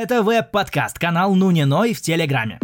Это 0.00 0.22
веб-подкаст, 0.22 0.96
канал 0.96 1.34
Нуниной 1.34 1.92
в 1.92 2.00
Телеграме. 2.00 2.60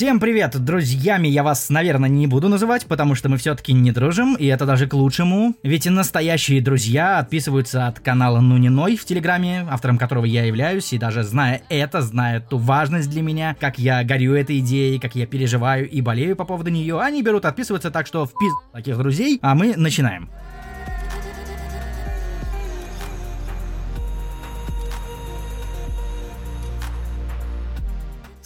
Всем 0.00 0.18
привет, 0.18 0.58
друзьями 0.58 1.28
я 1.28 1.42
вас, 1.42 1.68
наверное, 1.68 2.08
не 2.08 2.26
буду 2.26 2.48
называть, 2.48 2.86
потому 2.86 3.14
что 3.14 3.28
мы 3.28 3.36
все-таки 3.36 3.74
не 3.74 3.92
дружим, 3.92 4.34
и 4.34 4.46
это 4.46 4.64
даже 4.64 4.86
к 4.86 4.94
лучшему. 4.94 5.54
Ведь 5.62 5.84
и 5.84 5.90
настоящие 5.90 6.62
друзья 6.62 7.18
отписываются 7.18 7.86
от 7.86 8.00
канала 8.00 8.40
Нуниной 8.40 8.96
в 8.96 9.04
Телеграме, 9.04 9.68
автором 9.70 9.98
которого 9.98 10.24
я 10.24 10.46
являюсь, 10.46 10.94
и 10.94 10.98
даже 10.98 11.22
зная 11.22 11.60
это, 11.68 12.00
зная 12.00 12.40
ту 12.40 12.56
важность 12.56 13.10
для 13.10 13.20
меня, 13.20 13.54
как 13.60 13.78
я 13.78 14.02
горю 14.02 14.32
этой 14.32 14.60
идеей, 14.60 14.98
как 14.98 15.16
я 15.16 15.26
переживаю 15.26 15.86
и 15.86 16.00
болею 16.00 16.34
по 16.34 16.46
поводу 16.46 16.70
нее, 16.70 16.98
они 16.98 17.22
берут 17.22 17.44
отписываться, 17.44 17.90
так 17.90 18.06
что 18.06 18.24
в 18.24 18.30
пиз 18.30 18.54
таких 18.72 18.96
друзей, 18.96 19.38
а 19.42 19.54
мы 19.54 19.76
начинаем. 19.76 20.30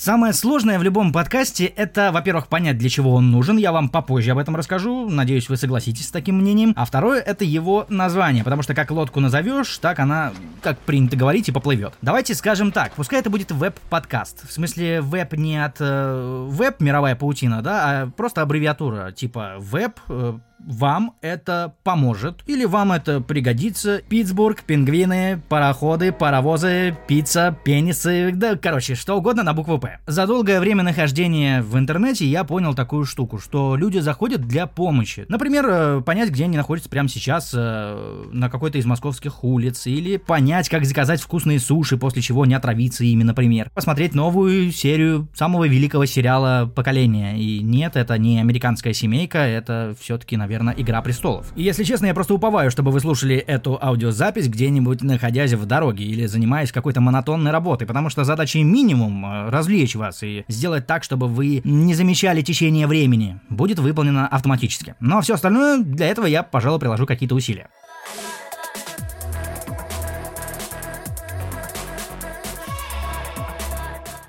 Самое 0.05 0.35
сложное 0.35 0.79
в 0.79 0.83
любом 0.83 1.15
подкасте— 1.15 1.65
это, 1.77 2.13
во-первых, 2.13 2.49
понять, 2.49 2.77
для 2.77 2.91
чего 2.91 3.15
он 3.15 3.31
нужен, 3.31 3.57
я 3.57 3.73
вам 3.73 3.89
попозже 3.89 4.33
об 4.33 4.37
этом 4.37 4.55
расскажу, 4.55 5.09
надеюсь, 5.09 5.49
вы 5.49 5.57
согласитесь 5.57 6.09
с 6.09 6.11
таким 6.11 6.37
мнением. 6.37 6.75
А 6.77 6.85
второе— 6.85 7.21
это 7.27 7.47
его 7.47 7.87
название, 7.89 8.45
потому 8.45 8.61
что 8.61 8.75
как 8.75 8.91
лодку 8.91 9.21
назовешь, 9.21 9.79
так 9.79 9.99
она, 10.01 10.35
как 10.61 10.79
принято 10.81 11.17
говорить, 11.17 11.49
и 11.49 11.53
поплывет. 11.53 11.95
Давайте 12.03 12.35
скажем 12.35 12.71
так, 12.71 12.93
пускай 12.93 13.21
это 13.21 13.31
будет 13.31 13.51
веб-подкаст, 13.51 14.47
в 14.47 14.53
смысле 14.53 15.01
веб 15.01 15.33
не 15.33 15.65
от 15.65 15.77
э, 15.81 16.49
веб, 16.51 16.81
мировая 16.81 17.17
паутина, 17.17 17.63
да, 17.63 18.03
а 18.03 18.07
просто 18.11 18.43
аббревиатура, 18.43 19.11
типа 19.11 19.55
веб, 19.57 19.99
э, 20.11 20.35
вам 20.67 21.15
это 21.21 21.75
поможет 21.83 22.43
или 22.47 22.65
вам 22.65 22.93
это 22.93 23.21
пригодится. 23.21 24.03
Питтсбург, 24.09 24.63
пингвины, 24.63 25.41
пароходы, 25.49 26.13
паровозы, 26.13 26.97
пицца, 27.07 27.57
пенисы, 27.65 28.33
да, 28.33 28.57
короче, 28.57 28.95
что 28.95 29.17
угодно 29.17 29.43
на 29.43 29.53
букву 29.53 29.79
П. 29.79 29.99
За 30.07 30.27
долгое 30.27 30.61
время 30.61 30.83
нахождения 30.83 31.63
в 31.63 31.79
интернете 31.79 32.27
я 32.27 32.45
понял 32.45 32.75
такую 32.75 33.05
штуку, 33.05 33.39
что 33.39 33.77
люди 33.77 33.99
заходят 33.99 34.43
для 34.43 34.67
помощи. 34.67 35.27
Например, 35.29 35.67
э, 35.69 36.01
понять, 36.01 36.31
где 36.31 36.45
они 36.45 36.57
находятся 36.57 36.89
прямо 36.89 37.09
сейчас 37.09 37.53
э, 37.55 38.25
на 38.33 38.49
какой-то 38.49 38.79
из 38.79 38.87
московских 38.87 39.45
улиц, 39.45 39.87
или 39.87 40.17
понять, 40.17 40.69
как 40.69 40.85
заказать 40.85 41.21
вкусные 41.21 41.61
суши, 41.61 41.97
после 41.97 42.23
чего 42.23 42.47
не 42.47 42.55
отравиться 42.55 43.05
ими, 43.05 43.23
например. 43.23 43.71
Посмотреть 43.75 44.15
новую 44.15 44.73
серию 44.73 45.29
самого 45.35 45.67
великого 45.67 46.07
сериала 46.07 46.71
поколения. 46.75 47.39
И 47.39 47.61
нет, 47.61 47.97
это 47.97 48.19
не 48.19 48.41
американская 48.41 48.93
семейка, 48.93 49.39
это 49.39 49.95
все-таки, 50.01 50.37
наверное, 50.37 50.54
наверное, 50.55 50.75
«Игра 50.75 51.03
престолов». 51.03 51.53
И 51.57 51.63
если 51.63 51.85
честно, 51.85 52.07
я 52.07 52.15
просто 52.15 52.35
уповаю, 52.35 52.71
чтобы 52.71 52.91
вы 52.91 53.01
слушали 53.01 53.37
эту 53.37 53.79
аудиозапись 53.83 54.49
где-нибудь 54.49 55.03
находясь 55.03 55.53
в 55.53 55.67
дороге 55.67 56.05
или 56.05 56.27
занимаясь 56.27 56.73
какой-то 56.73 57.01
монотонной 57.01 57.51
работой, 57.51 57.87
потому 57.87 58.09
что 58.09 58.25
задача 58.25 58.59
минимум 58.59 59.25
э, 59.27 59.51
развлечь 59.51 59.97
вас 59.97 60.23
и 60.23 60.45
сделать 60.49 60.87
так, 60.87 61.03
чтобы 61.03 61.27
вы 61.27 61.61
не 61.65 61.95
замечали 61.95 62.43
течение 62.43 62.87
времени, 62.87 63.41
будет 63.49 63.79
выполнена 63.79 64.29
автоматически. 64.29 64.95
Но 65.01 65.21
все 65.21 65.35
остальное 65.35 65.79
для 65.79 66.09
этого 66.09 66.27
я, 66.27 66.43
пожалуй, 66.43 66.79
приложу 66.79 67.07
какие-то 67.07 67.35
усилия. 67.35 67.69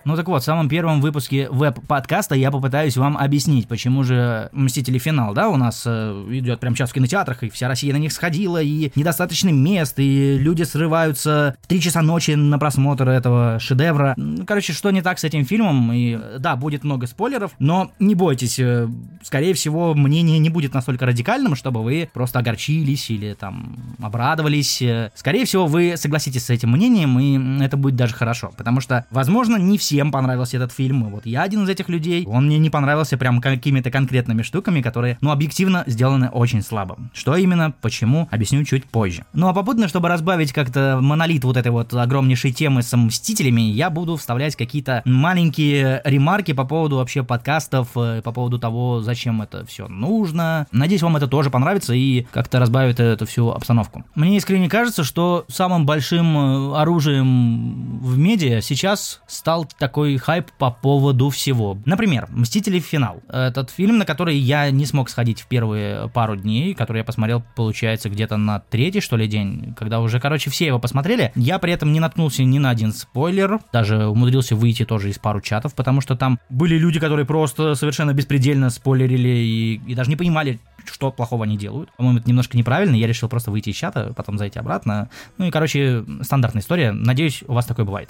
Ну 0.05 0.15
так 0.15 0.27
вот, 0.27 0.43
в 0.43 0.45
самом 0.45 0.69
первом 0.69 1.01
выпуске 1.01 1.49
веб-подкаста 1.49 2.35
я 2.35 2.51
попытаюсь 2.51 2.95
вам 2.95 3.17
объяснить, 3.17 3.67
почему 3.67 4.03
же 4.03 4.49
«Мстители. 4.51 4.99
Финал», 4.99 5.33
да, 5.33 5.49
у 5.49 5.57
нас 5.57 5.83
э, 5.87 6.25
идет 6.29 6.59
прямо 6.59 6.75
сейчас 6.75 6.91
в 6.91 6.93
кинотеатрах, 6.93 7.41
и 7.41 7.49
вся 7.49 7.67
Россия 7.67 7.91
на 7.91 7.97
них 7.97 8.13
сходила, 8.13 8.61
и 8.61 8.91
недостаточно 8.95 9.49
мест, 9.49 9.95
и 9.97 10.37
люди 10.37 10.61
срываются 10.61 11.57
в 11.63 11.67
3 11.67 11.81
часа 11.81 12.03
ночи 12.03 12.31
на 12.31 12.59
просмотр 12.59 13.09
этого 13.09 13.57
шедевра. 13.59 14.13
Ну, 14.15 14.45
короче, 14.45 14.73
что 14.73 14.91
не 14.91 15.01
так 15.01 15.17
с 15.17 15.23
этим 15.23 15.43
фильмом, 15.43 15.91
и 15.91 16.19
да, 16.37 16.55
будет 16.55 16.83
много 16.83 17.07
спойлеров, 17.07 17.51
но 17.57 17.91
не 17.99 18.13
бойтесь, 18.13 18.59
э, 18.59 18.87
скорее 19.23 19.55
всего, 19.55 19.95
мнение 19.95 20.37
не 20.37 20.49
будет 20.49 20.75
настолько 20.75 21.07
радикальным, 21.07 21.55
чтобы 21.55 21.83
вы 21.83 22.09
просто 22.13 22.39
огорчились 22.39 23.09
или 23.09 23.33
там 23.33 23.75
обрадовались. 23.99 24.83
Скорее 25.15 25.45
всего, 25.45 25.65
вы 25.65 25.95
согласитесь 25.97 26.45
с 26.45 26.51
этим 26.51 26.69
мнением, 26.71 27.19
и 27.19 27.63
это 27.63 27.75
будет 27.75 27.95
даже 27.95 28.13
хорошо, 28.13 28.51
потому 28.55 28.81
что, 28.81 29.05
возможно, 29.09 29.57
не 29.57 29.79
все 29.79 29.94
всем 29.95 30.11
понравился 30.11 30.57
этот 30.57 30.73
фильм. 30.73 31.09
Вот 31.09 31.25
я 31.25 31.43
один 31.43 31.63
из 31.63 31.69
этих 31.69 31.87
людей. 31.87 32.25
Он 32.27 32.47
мне 32.47 32.57
не 32.57 32.69
понравился 32.69 33.17
прям 33.17 33.39
какими-то 33.39 33.89
конкретными 33.91 34.41
штуками, 34.41 34.81
которые, 34.81 35.17
ну, 35.21 35.31
объективно 35.31 35.85
сделаны 35.87 36.27
очень 36.27 36.61
слабо. 36.61 36.97
Что 37.13 37.37
именно, 37.37 37.73
почему, 37.81 38.27
объясню 38.29 38.65
чуть 38.65 38.83
позже. 38.83 39.23
Ну, 39.31 39.47
а 39.47 39.53
попутно, 39.53 39.87
чтобы 39.87 40.09
разбавить 40.09 40.51
как-то 40.51 40.99
монолит 41.01 41.45
вот 41.45 41.55
этой 41.55 41.71
вот 41.71 41.93
огромнейшей 41.93 42.51
темы 42.51 42.81
с 42.81 42.95
Мстителями, 42.97 43.61
я 43.61 43.89
буду 43.89 44.17
вставлять 44.17 44.57
какие-то 44.57 45.01
маленькие 45.05 46.01
ремарки 46.03 46.51
по 46.51 46.65
поводу 46.65 46.97
вообще 46.97 47.23
подкастов, 47.23 47.87
э, 47.95 48.21
по 48.21 48.33
поводу 48.33 48.59
того, 48.59 48.99
зачем 48.99 49.41
это 49.41 49.65
все 49.65 49.87
нужно. 49.87 50.67
Надеюсь, 50.73 51.03
вам 51.03 51.15
это 51.15 51.27
тоже 51.27 51.49
понравится 51.49 51.93
и 51.93 52.27
как-то 52.33 52.59
разбавит 52.59 52.99
эту 52.99 53.25
всю 53.25 53.49
обстановку. 53.49 54.03
Мне 54.13 54.35
искренне 54.35 54.67
кажется, 54.67 55.05
что 55.05 55.45
самым 55.47 55.85
большим 55.85 56.37
э, 56.37 56.75
оружием 56.75 57.99
в 57.99 58.17
медиа 58.17 58.59
сейчас 58.59 59.21
стал 59.27 59.65
такой 59.85 60.17
хайп 60.17 60.51
по 60.57 60.71
поводу 60.71 61.29
всего. 61.29 61.77
Например, 61.85 62.27
«Мстители. 62.31 62.79
Финал». 62.79 63.21
Этот 63.29 63.69
фильм, 63.69 63.99
на 63.99 64.05
который 64.05 64.35
я 64.35 64.71
не 64.71 64.87
смог 64.87 65.09
сходить 65.09 65.41
в 65.41 65.47
первые 65.47 66.09
пару 66.09 66.35
дней, 66.35 66.73
который 66.73 66.97
я 66.97 67.03
посмотрел, 67.03 67.43
получается, 67.55 68.09
где-то 68.09 68.35
на 68.37 68.59
третий, 68.59 68.99
что 68.99 69.15
ли, 69.15 69.27
день, 69.27 69.75
когда 69.77 69.99
уже, 69.99 70.19
короче, 70.19 70.49
все 70.49 70.65
его 70.65 70.79
посмотрели. 70.79 71.31
Я 71.35 71.59
при 71.59 71.71
этом 71.71 71.93
не 71.93 71.99
наткнулся 71.99 72.43
ни 72.43 72.57
на 72.57 72.71
один 72.71 72.93
спойлер, 72.93 73.59
даже 73.71 74.07
умудрился 74.07 74.55
выйти 74.55 74.85
тоже 74.85 75.11
из 75.11 75.19
пару 75.19 75.39
чатов, 75.39 75.75
потому 75.75 76.01
что 76.01 76.15
там 76.15 76.39
были 76.49 76.79
люди, 76.79 76.99
которые 76.99 77.27
просто 77.27 77.75
совершенно 77.75 78.13
беспредельно 78.13 78.71
спойлерили 78.71 79.29
и, 79.29 79.81
и 79.85 79.93
даже 79.93 80.09
не 80.09 80.15
понимали, 80.15 80.59
что 80.91 81.11
плохого 81.11 81.43
они 81.43 81.57
делают. 81.57 81.91
По-моему, 81.97 82.19
это 82.19 82.27
немножко 82.27 82.57
неправильно, 82.57 82.95
я 82.95 83.05
решил 83.05 83.29
просто 83.29 83.51
выйти 83.51 83.69
из 83.69 83.75
чата, 83.75 84.13
потом 84.15 84.39
зайти 84.39 84.57
обратно. 84.57 85.09
Ну 85.37 85.45
и, 85.45 85.51
короче, 85.51 86.03
стандартная 86.21 86.63
история. 86.63 86.91
Надеюсь, 86.91 87.43
у 87.47 87.53
вас 87.53 87.67
такое 87.67 87.85
бывает. 87.85 88.09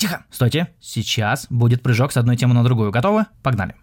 Тихо! 0.00 0.24
Стойте, 0.30 0.68
сейчас 0.80 1.46
будет 1.50 1.82
прыжок 1.82 2.10
с 2.10 2.16
одной 2.16 2.34
темы 2.34 2.54
на 2.54 2.64
другую. 2.64 2.90
Готовы? 2.90 3.26
Погнали! 3.42 3.74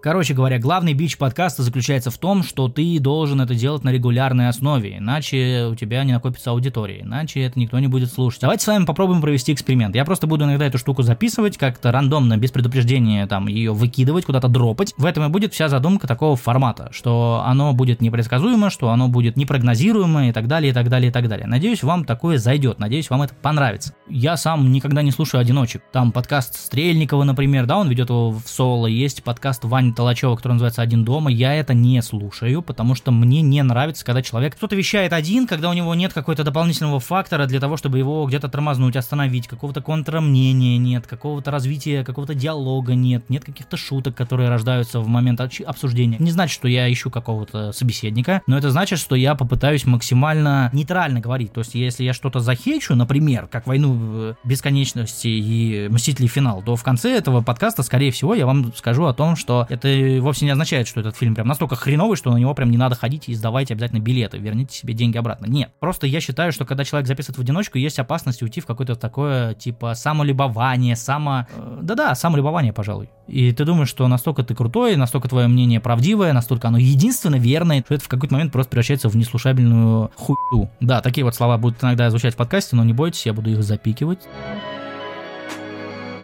Короче 0.00 0.32
говоря, 0.32 0.60
главный 0.60 0.92
бич 0.92 1.18
подкаста 1.18 1.64
заключается 1.64 2.12
в 2.12 2.18
том, 2.18 2.44
что 2.44 2.68
ты 2.68 3.00
должен 3.00 3.40
это 3.40 3.56
делать 3.56 3.82
на 3.82 3.90
регулярной 3.90 4.48
основе, 4.48 4.98
иначе 4.98 5.66
у 5.72 5.74
тебя 5.74 6.04
не 6.04 6.12
накопится 6.12 6.52
аудитория, 6.52 7.00
иначе 7.00 7.40
это 7.40 7.58
никто 7.58 7.80
не 7.80 7.88
будет 7.88 8.12
слушать. 8.12 8.42
Давайте 8.42 8.62
с 8.62 8.68
вами 8.68 8.84
попробуем 8.84 9.20
провести 9.20 9.52
эксперимент. 9.52 9.96
Я 9.96 10.04
просто 10.04 10.28
буду 10.28 10.44
иногда 10.44 10.66
эту 10.66 10.78
штуку 10.78 11.02
записывать, 11.02 11.58
как-то 11.58 11.90
рандомно, 11.90 12.36
без 12.36 12.52
предупреждения, 12.52 13.26
там, 13.26 13.48
ее 13.48 13.72
выкидывать, 13.72 14.24
куда-то 14.24 14.46
дропать. 14.46 14.94
В 14.96 15.04
этом 15.04 15.24
и 15.24 15.28
будет 15.30 15.52
вся 15.52 15.68
задумка 15.68 16.06
такого 16.06 16.36
формата, 16.36 16.90
что 16.92 17.42
оно 17.44 17.72
будет 17.72 18.00
непредсказуемо, 18.00 18.70
что 18.70 18.90
оно 18.90 19.08
будет 19.08 19.36
непрогнозируемо 19.36 20.28
и 20.28 20.32
так 20.32 20.46
далее, 20.46 20.70
и 20.70 20.74
так 20.74 20.88
далее, 20.88 21.10
и 21.10 21.12
так 21.12 21.26
далее. 21.26 21.48
Надеюсь, 21.48 21.82
вам 21.82 22.04
такое 22.04 22.38
зайдет, 22.38 22.78
надеюсь, 22.78 23.10
вам 23.10 23.22
это 23.22 23.34
понравится. 23.34 23.94
Я 24.08 24.36
сам 24.36 24.70
никогда 24.70 25.02
не 25.02 25.10
слушаю 25.10 25.40
одиночек. 25.40 25.82
Там 25.90 26.12
подкаст 26.12 26.54
Стрельникова, 26.54 27.24
например, 27.24 27.66
да, 27.66 27.78
он 27.78 27.88
ведет 27.88 28.10
его 28.10 28.30
в 28.30 28.42
соло, 28.46 28.86
есть 28.86 29.24
подкаст 29.24 29.64
Вань 29.64 29.87
Ани 29.88 29.94
Толачева, 29.94 30.36
который 30.36 30.52
называется 30.52 30.82
«Один 30.82 31.04
дома», 31.04 31.30
я 31.30 31.54
это 31.54 31.72
не 31.72 32.02
слушаю, 32.02 32.60
потому 32.62 32.94
что 32.94 33.10
мне 33.10 33.40
не 33.40 33.62
нравится, 33.62 34.04
когда 34.04 34.22
человек 34.22 34.54
кто-то 34.54 34.76
вещает 34.76 35.12
один, 35.12 35.46
когда 35.46 35.70
у 35.70 35.72
него 35.72 35.94
нет 35.94 36.12
какой-то 36.12 36.44
дополнительного 36.44 37.00
фактора 37.00 37.46
для 37.46 37.58
того, 37.58 37.76
чтобы 37.76 37.98
его 37.98 38.26
где-то 38.26 38.48
тормознуть, 38.48 38.96
остановить, 38.96 39.48
какого-то 39.48 39.80
контрамнения 39.80 40.76
нет, 40.76 41.06
какого-то 41.06 41.50
развития, 41.50 42.04
какого-то 42.04 42.34
диалога 42.34 42.94
нет, 42.94 43.30
нет 43.30 43.44
каких-то 43.44 43.76
шуток, 43.76 44.14
которые 44.14 44.48
рождаются 44.48 45.00
в 45.00 45.08
момент 45.08 45.40
обсуждения. 45.40 46.16
Не 46.18 46.30
значит, 46.30 46.54
что 46.54 46.68
я 46.68 46.92
ищу 46.92 47.10
какого-то 47.10 47.72
собеседника, 47.72 48.42
но 48.46 48.58
это 48.58 48.70
значит, 48.70 48.98
что 48.98 49.14
я 49.14 49.34
попытаюсь 49.34 49.86
максимально 49.86 50.70
нейтрально 50.72 51.20
говорить. 51.20 51.52
То 51.52 51.60
есть, 51.60 51.74
если 51.74 52.04
я 52.04 52.12
что-то 52.12 52.40
захечу, 52.40 52.94
например, 52.94 53.46
как 53.46 53.66
«Войну 53.66 54.34
бесконечности» 54.44 55.28
и 55.28 55.88
«Мстители. 55.88 56.26
Финал», 56.26 56.62
то 56.62 56.74
в 56.74 56.82
конце 56.82 57.16
этого 57.16 57.42
подкаста, 57.42 57.84
скорее 57.84 58.10
всего, 58.10 58.34
я 58.34 58.44
вам 58.44 58.72
скажу 58.74 59.04
о 59.04 59.14
том, 59.14 59.36
что 59.36 59.66
это 59.70 59.77
вовсе 60.20 60.44
не 60.44 60.50
означает, 60.50 60.88
что 60.88 61.00
этот 61.00 61.16
фильм 61.16 61.34
прям 61.34 61.46
настолько 61.46 61.76
хреновый, 61.76 62.16
что 62.16 62.32
на 62.32 62.36
него 62.36 62.54
прям 62.54 62.70
не 62.70 62.76
надо 62.76 62.94
ходить 62.94 63.28
и 63.28 63.34
сдавайте 63.34 63.74
обязательно 63.74 64.00
билеты, 64.00 64.38
верните 64.38 64.76
себе 64.76 64.94
деньги 64.94 65.16
обратно. 65.16 65.46
Нет. 65.46 65.70
Просто 65.80 66.06
я 66.06 66.20
считаю, 66.20 66.52
что 66.52 66.64
когда 66.64 66.84
человек 66.84 67.06
записывает 67.06 67.38
в 67.38 67.40
одиночку, 67.40 67.78
есть 67.78 67.98
опасность 67.98 68.42
уйти 68.42 68.60
в 68.60 68.66
какое-то 68.66 68.94
такое, 68.96 69.54
типа, 69.54 69.94
самолюбование, 69.94 70.96
само... 70.96 71.46
Э, 71.54 71.78
да-да, 71.82 72.14
самолюбование, 72.14 72.72
пожалуй. 72.72 73.10
И 73.26 73.52
ты 73.52 73.64
думаешь, 73.64 73.88
что 73.88 74.08
настолько 74.08 74.42
ты 74.42 74.54
крутой, 74.54 74.96
настолько 74.96 75.28
твое 75.28 75.48
мнение 75.48 75.80
правдивое, 75.80 76.32
настолько 76.32 76.68
оно 76.68 76.78
единственно 76.78 77.36
верное, 77.36 77.82
что 77.84 77.94
это 77.94 78.04
в 78.04 78.08
какой-то 78.08 78.34
момент 78.34 78.52
просто 78.52 78.70
превращается 78.70 79.08
в 79.08 79.16
неслушабельную 79.16 80.10
хуйню. 80.16 80.70
Да, 80.80 81.00
такие 81.00 81.24
вот 81.24 81.34
слова 81.34 81.58
будут 81.58 81.82
иногда 81.82 82.10
звучать 82.10 82.34
в 82.34 82.36
подкасте, 82.36 82.76
но 82.76 82.84
не 82.84 82.92
бойтесь, 82.92 83.26
я 83.26 83.32
буду 83.32 83.50
их 83.50 83.62
запикивать. 83.62 84.20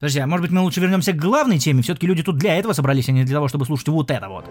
Подожди, 0.05 0.21
а 0.21 0.27
может 0.27 0.43
быть 0.43 0.51
мы 0.51 0.61
лучше 0.61 0.81
вернемся 0.81 1.15
к 1.15 1.17
главной 1.17 1.59
теме? 1.59 1.81
Все-таки 1.81 2.07
люди 2.07 2.23
тут 2.23 2.37
для 2.37 2.59
этого 2.59 2.75
собрались, 2.75 3.09
а 3.09 3.13
не 3.13 3.25
для 3.25 3.37
того, 3.37 3.49
чтобы 3.49 3.65
слушать 3.65 3.89
вот 3.89 4.11
это 4.11 4.29
вот. 4.29 4.45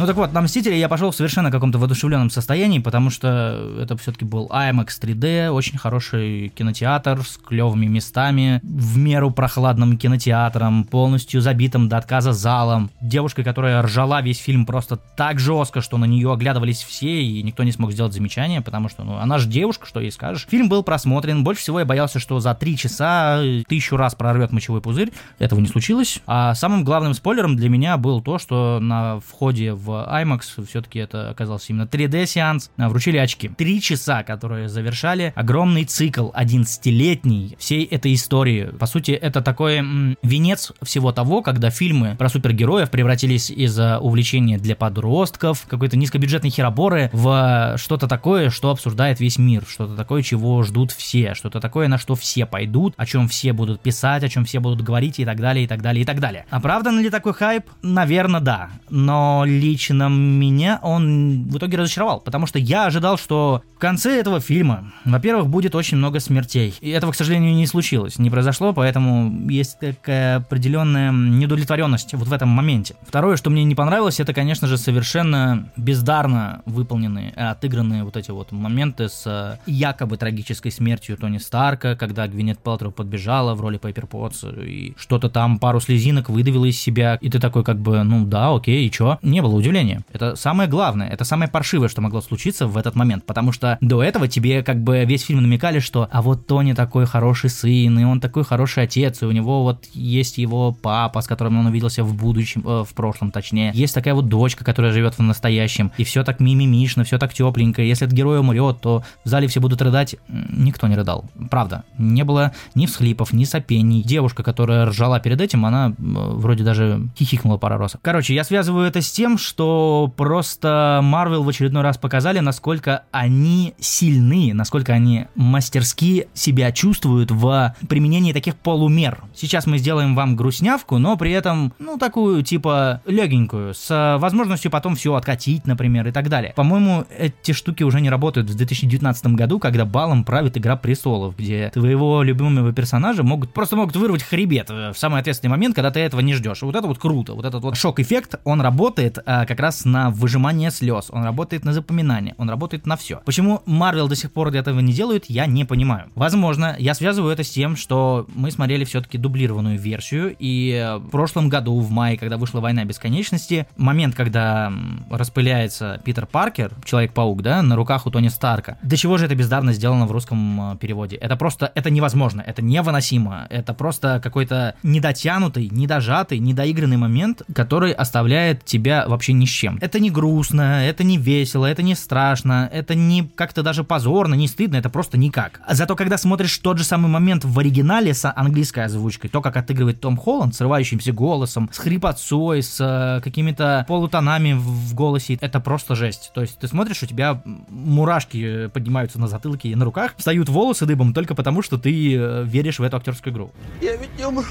Ну 0.00 0.06
так 0.06 0.16
вот, 0.16 0.32
на 0.32 0.40
Мстители 0.40 0.76
я 0.76 0.88
пошел 0.88 1.10
в 1.10 1.14
совершенно 1.14 1.50
каком-то 1.50 1.76
воодушевленном 1.76 2.30
состоянии, 2.30 2.78
потому 2.78 3.10
что 3.10 3.76
это 3.78 3.98
все-таки 3.98 4.24
был 4.24 4.48
IMAX 4.50 4.88
3D, 4.98 5.50
очень 5.50 5.76
хороший 5.76 6.48
кинотеатр 6.48 7.20
с 7.22 7.36
клевыми 7.36 7.84
местами, 7.84 8.62
в 8.62 8.96
меру 8.96 9.30
прохладным 9.30 9.98
кинотеатром, 9.98 10.84
полностью 10.84 11.42
забитым 11.42 11.90
до 11.90 11.98
отказа 11.98 12.32
залом. 12.32 12.90
Девушка, 13.02 13.44
которая 13.44 13.82
ржала 13.82 14.22
весь 14.22 14.38
фильм 14.38 14.64
просто 14.64 14.96
так 15.18 15.38
жестко, 15.38 15.82
что 15.82 15.98
на 15.98 16.06
нее 16.06 16.32
оглядывались 16.32 16.82
все, 16.82 17.22
и 17.22 17.42
никто 17.42 17.62
не 17.62 17.70
смог 17.70 17.92
сделать 17.92 18.14
замечание, 18.14 18.62
потому 18.62 18.88
что, 18.88 19.04
ну, 19.04 19.18
она 19.18 19.36
же 19.36 19.48
девушка, 19.48 19.84
что 19.86 20.00
ей 20.00 20.12
скажешь. 20.12 20.46
Фильм 20.50 20.70
был 20.70 20.82
просмотрен, 20.82 21.44
больше 21.44 21.60
всего 21.60 21.78
я 21.78 21.84
боялся, 21.84 22.18
что 22.18 22.40
за 22.40 22.54
три 22.54 22.78
часа 22.78 23.42
тысячу 23.68 23.98
раз 23.98 24.14
прорвет 24.14 24.50
мочевой 24.50 24.80
пузырь, 24.80 25.12
этого 25.38 25.60
не 25.60 25.68
случилось. 25.68 26.22
А 26.26 26.54
самым 26.54 26.84
главным 26.84 27.12
спойлером 27.12 27.56
для 27.56 27.68
меня 27.68 27.98
был 27.98 28.22
то, 28.22 28.38
что 28.38 28.78
на 28.80 29.20
входе 29.20 29.74
в 29.74 29.89
IMAX, 29.92 30.66
все-таки 30.66 30.98
это 30.98 31.30
оказался 31.30 31.66
именно 31.72 31.84
3D-сеанс, 31.84 32.70
а, 32.76 32.88
вручили 32.88 33.16
очки. 33.16 33.48
Три 33.48 33.80
часа, 33.80 34.22
которые 34.22 34.68
завершали 34.68 35.32
огромный 35.36 35.84
цикл 35.84 36.30
11-летний 36.30 37.56
всей 37.58 37.84
этой 37.84 38.14
истории. 38.14 38.70
По 38.78 38.86
сути, 38.86 39.12
это 39.12 39.42
такой 39.42 39.76
м, 39.76 40.16
венец 40.22 40.72
всего 40.82 41.12
того, 41.12 41.42
когда 41.42 41.70
фильмы 41.70 42.16
про 42.18 42.28
супергероев 42.28 42.90
превратились 42.90 43.50
из 43.50 43.78
увлечения 43.78 44.58
для 44.58 44.76
подростков, 44.76 45.66
какой-то 45.68 45.96
низкобюджетной 45.96 46.50
хероборы, 46.50 47.10
в 47.12 47.74
что-то 47.76 48.06
такое, 48.08 48.50
что 48.50 48.70
обсуждает 48.70 49.20
весь 49.20 49.38
мир, 49.38 49.64
что-то 49.68 49.96
такое, 49.96 50.22
чего 50.22 50.62
ждут 50.62 50.92
все, 50.92 51.34
что-то 51.34 51.60
такое, 51.60 51.88
на 51.88 51.98
что 51.98 52.14
все 52.14 52.46
пойдут, 52.46 52.94
о 52.96 53.06
чем 53.06 53.28
все 53.28 53.52
будут 53.52 53.80
писать, 53.80 54.24
о 54.24 54.28
чем 54.28 54.44
все 54.44 54.60
будут 54.60 54.82
говорить 54.82 55.18
и 55.18 55.24
так 55.24 55.40
далее, 55.40 55.64
и 55.64 55.66
так 55.66 55.82
далее, 55.82 56.02
и 56.02 56.04
так 56.04 56.20
далее. 56.20 56.46
Оправдан 56.50 57.00
ли 57.00 57.10
такой 57.10 57.34
хайп? 57.34 57.64
Наверное, 57.82 58.40
да. 58.40 58.70
Но 58.88 59.44
лично 59.46 59.79
лично 59.80 60.10
меня 60.10 60.78
он 60.82 61.44
в 61.48 61.56
итоге 61.56 61.78
разочаровал, 61.78 62.20
потому 62.20 62.46
что 62.46 62.58
я 62.58 62.84
ожидал, 62.84 63.16
что 63.16 63.62
в 63.76 63.78
конце 63.78 64.20
этого 64.20 64.38
фильма, 64.38 64.92
во-первых, 65.06 65.48
будет 65.48 65.74
очень 65.74 65.96
много 65.96 66.20
смертей. 66.20 66.74
И 66.82 66.90
этого, 66.90 67.12
к 67.12 67.14
сожалению, 67.14 67.54
не 67.54 67.66
случилось, 67.66 68.18
не 68.18 68.28
произошло, 68.28 68.74
поэтому 68.74 69.48
есть 69.48 69.78
такая 69.78 70.36
определенная 70.36 71.12
неудовлетворенность 71.12 72.12
вот 72.12 72.28
в 72.28 72.32
этом 72.32 72.50
моменте. 72.50 72.94
Второе, 73.08 73.38
что 73.38 73.48
мне 73.48 73.64
не 73.64 73.74
понравилось, 73.74 74.20
это, 74.20 74.34
конечно 74.34 74.68
же, 74.68 74.76
совершенно 74.76 75.72
бездарно 75.78 76.60
выполненные, 76.66 77.30
отыгранные 77.30 78.04
вот 78.04 78.18
эти 78.18 78.30
вот 78.32 78.52
моменты 78.52 79.08
с 79.08 79.58
якобы 79.64 80.18
трагической 80.18 80.70
смертью 80.70 81.16
Тони 81.16 81.38
Старка, 81.38 81.96
когда 81.96 82.28
Гвинет 82.28 82.58
Пелтроу 82.58 82.92
подбежала 82.92 83.54
в 83.54 83.62
роли 83.62 83.78
Пейпер 83.78 84.06
Потс 84.06 84.44
и 84.44 84.92
что-то 84.98 85.30
там 85.30 85.58
пару 85.58 85.80
слезинок 85.80 86.28
выдавила 86.28 86.66
из 86.66 86.78
себя, 86.78 87.14
и 87.18 87.30
ты 87.30 87.40
такой 87.40 87.64
как 87.64 87.78
бы, 87.78 88.02
ну 88.02 88.26
да, 88.26 88.54
окей, 88.54 88.86
и 88.86 88.90
чё? 88.90 89.18
Не 89.22 89.40
было 89.40 89.54
удивления 89.54 89.69
удивление. 89.70 90.00
Это 90.12 90.36
самое 90.36 90.68
главное, 90.68 91.08
это 91.08 91.24
самое 91.24 91.50
паршивое, 91.50 91.88
что 91.88 92.00
могло 92.00 92.20
случиться 92.20 92.66
в 92.66 92.76
этот 92.76 92.96
момент, 92.96 93.24
потому 93.24 93.52
что 93.52 93.78
до 93.80 94.02
этого 94.02 94.28
тебе 94.28 94.62
как 94.62 94.82
бы 94.82 95.04
весь 95.04 95.22
фильм 95.22 95.42
намекали, 95.42 95.78
что 95.78 96.08
а 96.10 96.22
вот 96.22 96.46
Тони 96.46 96.72
такой 96.72 97.06
хороший 97.06 97.50
сын, 97.50 97.98
и 97.98 98.04
он 98.04 98.20
такой 98.20 98.44
хороший 98.44 98.84
отец, 98.84 99.22
и 99.22 99.26
у 99.26 99.30
него 99.30 99.62
вот 99.62 99.86
есть 99.94 100.38
его 100.38 100.72
папа, 100.72 101.20
с 101.20 101.26
которым 101.26 101.58
он 101.58 101.66
увиделся 101.66 102.02
в 102.02 102.14
будущем, 102.14 102.62
э, 102.66 102.84
в 102.84 102.94
прошлом 102.94 103.30
точнее, 103.30 103.70
есть 103.74 103.94
такая 103.94 104.14
вот 104.14 104.28
дочка, 104.28 104.64
которая 104.64 104.92
живет 104.92 105.14
в 105.14 105.22
настоящем, 105.22 105.92
и 105.96 106.04
все 106.04 106.24
так 106.24 106.40
мимимишно, 106.40 107.04
все 107.04 107.18
так 107.18 107.32
тепленько, 107.32 107.82
если 107.82 108.06
этот 108.06 108.16
герой 108.16 108.40
умрет, 108.40 108.80
то 108.80 109.04
в 109.24 109.28
зале 109.28 109.46
все 109.46 109.60
будут 109.60 109.80
рыдать, 109.82 110.16
никто 110.28 110.88
не 110.88 110.96
рыдал, 110.96 111.24
правда, 111.50 111.84
не 111.98 112.24
было 112.24 112.52
ни 112.74 112.86
всхлипов, 112.86 113.32
ни 113.32 113.44
сопений, 113.44 114.02
девушка, 114.02 114.42
которая 114.42 114.86
ржала 114.86 115.20
перед 115.20 115.40
этим, 115.40 115.64
она 115.64 115.94
вроде 115.98 116.64
даже 116.64 117.08
хихикнула 117.16 117.56
пару 117.56 117.78
раз. 117.78 117.96
Короче, 118.02 118.34
я 118.34 118.44
связываю 118.44 118.86
это 118.86 119.00
с 119.00 119.10
тем, 119.10 119.38
что 119.38 119.59
что 119.60 120.10
просто 120.16 121.00
Marvel 121.02 121.42
в 121.42 121.48
очередной 121.50 121.82
раз 121.82 121.98
показали, 121.98 122.38
насколько 122.38 123.02
они 123.10 123.74
сильны, 123.78 124.52
насколько 124.54 124.94
они 124.94 125.26
мастерски 125.34 126.28
себя 126.32 126.72
чувствуют 126.72 127.30
в 127.30 127.76
применении 127.86 128.32
таких 128.32 128.56
полумер. 128.56 129.22
Сейчас 129.34 129.66
мы 129.66 129.76
сделаем 129.76 130.14
вам 130.14 130.34
грустнявку, 130.34 130.96
но 130.96 131.18
при 131.18 131.32
этом, 131.32 131.74
ну, 131.78 131.98
такую, 131.98 132.42
типа, 132.42 133.02
легенькую, 133.04 133.74
с 133.74 134.16
возможностью 134.18 134.70
потом 134.70 134.96
все 134.96 135.12
откатить, 135.14 135.66
например, 135.66 136.08
и 136.08 136.10
так 136.10 136.30
далее. 136.30 136.54
По-моему, 136.56 137.04
эти 137.18 137.52
штуки 137.52 137.82
уже 137.82 138.00
не 138.00 138.08
работают 138.08 138.48
в 138.48 138.56
2019 138.56 139.26
году, 139.26 139.58
когда 139.58 139.84
балом 139.84 140.24
правит 140.24 140.56
Игра 140.56 140.76
Престолов, 140.76 141.36
где 141.36 141.68
твоего 141.74 142.22
любимого 142.22 142.72
персонажа 142.72 143.24
могут 143.24 143.52
просто 143.52 143.76
могут 143.76 143.94
вырвать 143.94 144.22
хребет 144.22 144.70
в 144.70 144.94
самый 144.94 145.20
ответственный 145.20 145.50
момент, 145.50 145.74
когда 145.74 145.90
ты 145.90 146.00
этого 146.00 146.22
не 146.22 146.32
ждешь. 146.32 146.62
Вот 146.62 146.74
это 146.74 146.86
вот 146.86 146.98
круто, 146.98 147.34
вот 147.34 147.44
этот 147.44 147.62
вот 147.62 147.76
шок-эффект, 147.76 148.36
он 148.44 148.62
работает, 148.62 149.18
а, 149.26 149.49
как 149.50 149.58
раз 149.58 149.84
на 149.84 150.10
выжимание 150.10 150.70
слез, 150.70 151.08
он 151.10 151.24
работает 151.24 151.64
на 151.64 151.72
запоминание, 151.72 152.36
он 152.38 152.48
работает 152.48 152.86
на 152.86 152.96
все. 152.96 153.20
Почему 153.24 153.62
Марвел 153.66 154.06
до 154.06 154.14
сих 154.14 154.30
пор 154.30 154.54
этого 154.54 154.78
не 154.78 154.92
делают, 154.92 155.24
я 155.26 155.46
не 155.46 155.64
понимаю. 155.64 156.08
Возможно, 156.14 156.76
я 156.78 156.94
связываю 156.94 157.32
это 157.32 157.42
с 157.42 157.50
тем, 157.50 157.74
что 157.74 158.28
мы 158.32 158.52
смотрели 158.52 158.84
все-таки 158.84 159.18
дублированную 159.18 159.76
версию, 159.76 160.36
и 160.38 160.96
в 161.00 161.08
прошлом 161.10 161.48
году, 161.48 161.80
в 161.80 161.90
мае, 161.90 162.16
когда 162.16 162.36
вышла 162.36 162.60
«Война 162.60 162.84
бесконечности», 162.84 163.66
момент, 163.76 164.14
когда 164.14 164.72
распыляется 165.10 166.00
Питер 166.04 166.26
Паркер, 166.26 166.72
Человек-паук, 166.84 167.42
да, 167.42 167.60
на 167.60 167.74
руках 167.74 168.06
у 168.06 168.10
Тони 168.12 168.28
Старка. 168.28 168.78
До 168.84 168.96
чего 168.96 169.18
же 169.18 169.26
это 169.26 169.34
бездарно 169.34 169.72
сделано 169.72 170.06
в 170.06 170.12
русском 170.12 170.74
э, 170.74 170.76
переводе? 170.76 171.16
Это 171.16 171.34
просто, 171.34 171.72
это 171.74 171.90
невозможно, 171.90 172.40
это 172.40 172.62
невыносимо, 172.62 173.48
это 173.50 173.74
просто 173.74 174.20
какой-то 174.22 174.76
недотянутый, 174.84 175.68
недожатый, 175.72 176.38
недоигранный 176.38 176.98
момент, 176.98 177.42
который 177.52 177.90
оставляет 177.90 178.64
тебя 178.64 179.06
вообще 179.08 179.29
ни 179.32 179.46
с 179.46 179.48
чем. 179.48 179.78
Это 179.80 180.00
не 180.00 180.10
грустно, 180.10 180.84
это 180.86 181.04
не 181.04 181.18
весело, 181.18 181.66
это 181.66 181.82
не 181.82 181.94
страшно, 181.94 182.68
это 182.72 182.94
не 182.94 183.30
как-то 183.34 183.62
даже 183.62 183.84
позорно, 183.84 184.34
не 184.34 184.48
стыдно, 184.48 184.76
это 184.76 184.90
просто 184.90 185.18
никак. 185.18 185.60
Зато 185.68 185.96
когда 185.96 186.18
смотришь 186.18 186.56
тот 186.58 186.78
же 186.78 186.84
самый 186.84 187.08
момент 187.08 187.44
в 187.44 187.58
оригинале 187.58 188.14
с 188.14 188.30
английской 188.30 188.84
озвучкой, 188.84 189.30
то, 189.30 189.40
как 189.40 189.56
отыгрывает 189.56 190.00
Том 190.00 190.16
Холланд, 190.16 190.54
срывающимся 190.54 191.12
голосом, 191.12 191.68
с 191.72 191.78
хрипотцой, 191.78 192.62
с 192.62 192.80
э, 192.80 193.20
какими-то 193.22 193.84
полутонами 193.88 194.54
в 194.54 194.94
голосе, 194.94 195.38
это 195.40 195.60
просто 195.60 195.94
жесть. 195.94 196.30
То 196.34 196.40
есть 196.40 196.58
ты 196.58 196.68
смотришь, 196.68 197.02
у 197.02 197.06
тебя 197.06 197.42
мурашки 197.44 198.68
поднимаются 198.68 199.18
на 199.18 199.28
затылке 199.28 199.68
и 199.68 199.74
на 199.74 199.84
руках, 199.84 200.14
встают 200.16 200.48
волосы 200.48 200.86
дыбом 200.86 201.14
только 201.14 201.34
потому, 201.34 201.62
что 201.62 201.78
ты 201.78 202.16
э, 202.16 202.44
веришь 202.44 202.78
в 202.78 202.82
эту 202.82 202.96
актерскую 202.96 203.32
игру. 203.32 203.50
Я 203.80 203.96
ведь 203.96 204.16
не 204.18 204.24
умру, 204.24 204.44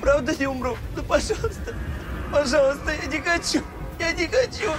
правда 0.00 0.32
не 0.38 0.46
умру. 0.46 0.76
Ну, 0.96 1.02
пожалуйста, 1.02 1.74
пожалуйста, 2.32 2.92
я 3.02 3.10
не 3.10 3.18
хочу. 3.18 3.62
Daddy 3.98 4.26
got 4.26 4.60
you. 4.60 4.70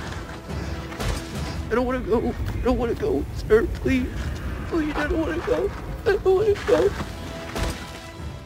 I 1.70 1.76
don't 1.76 1.86
want 1.86 2.04
to 2.04 2.10
go. 2.10 2.34
I 2.54 2.62
don't 2.62 2.78
want 2.78 2.96
to 2.96 3.02
go, 3.02 3.26
sir. 3.48 3.66
Please. 3.76 4.08
Please, 4.68 4.94
I 4.96 5.08
don't 5.08 5.22
want 5.22 5.42
to 5.42 5.48
go. 5.48 5.72
I 6.06 6.12
don't 6.12 6.26
want 6.26 6.56
to 6.56 6.66
go. 6.68 7.15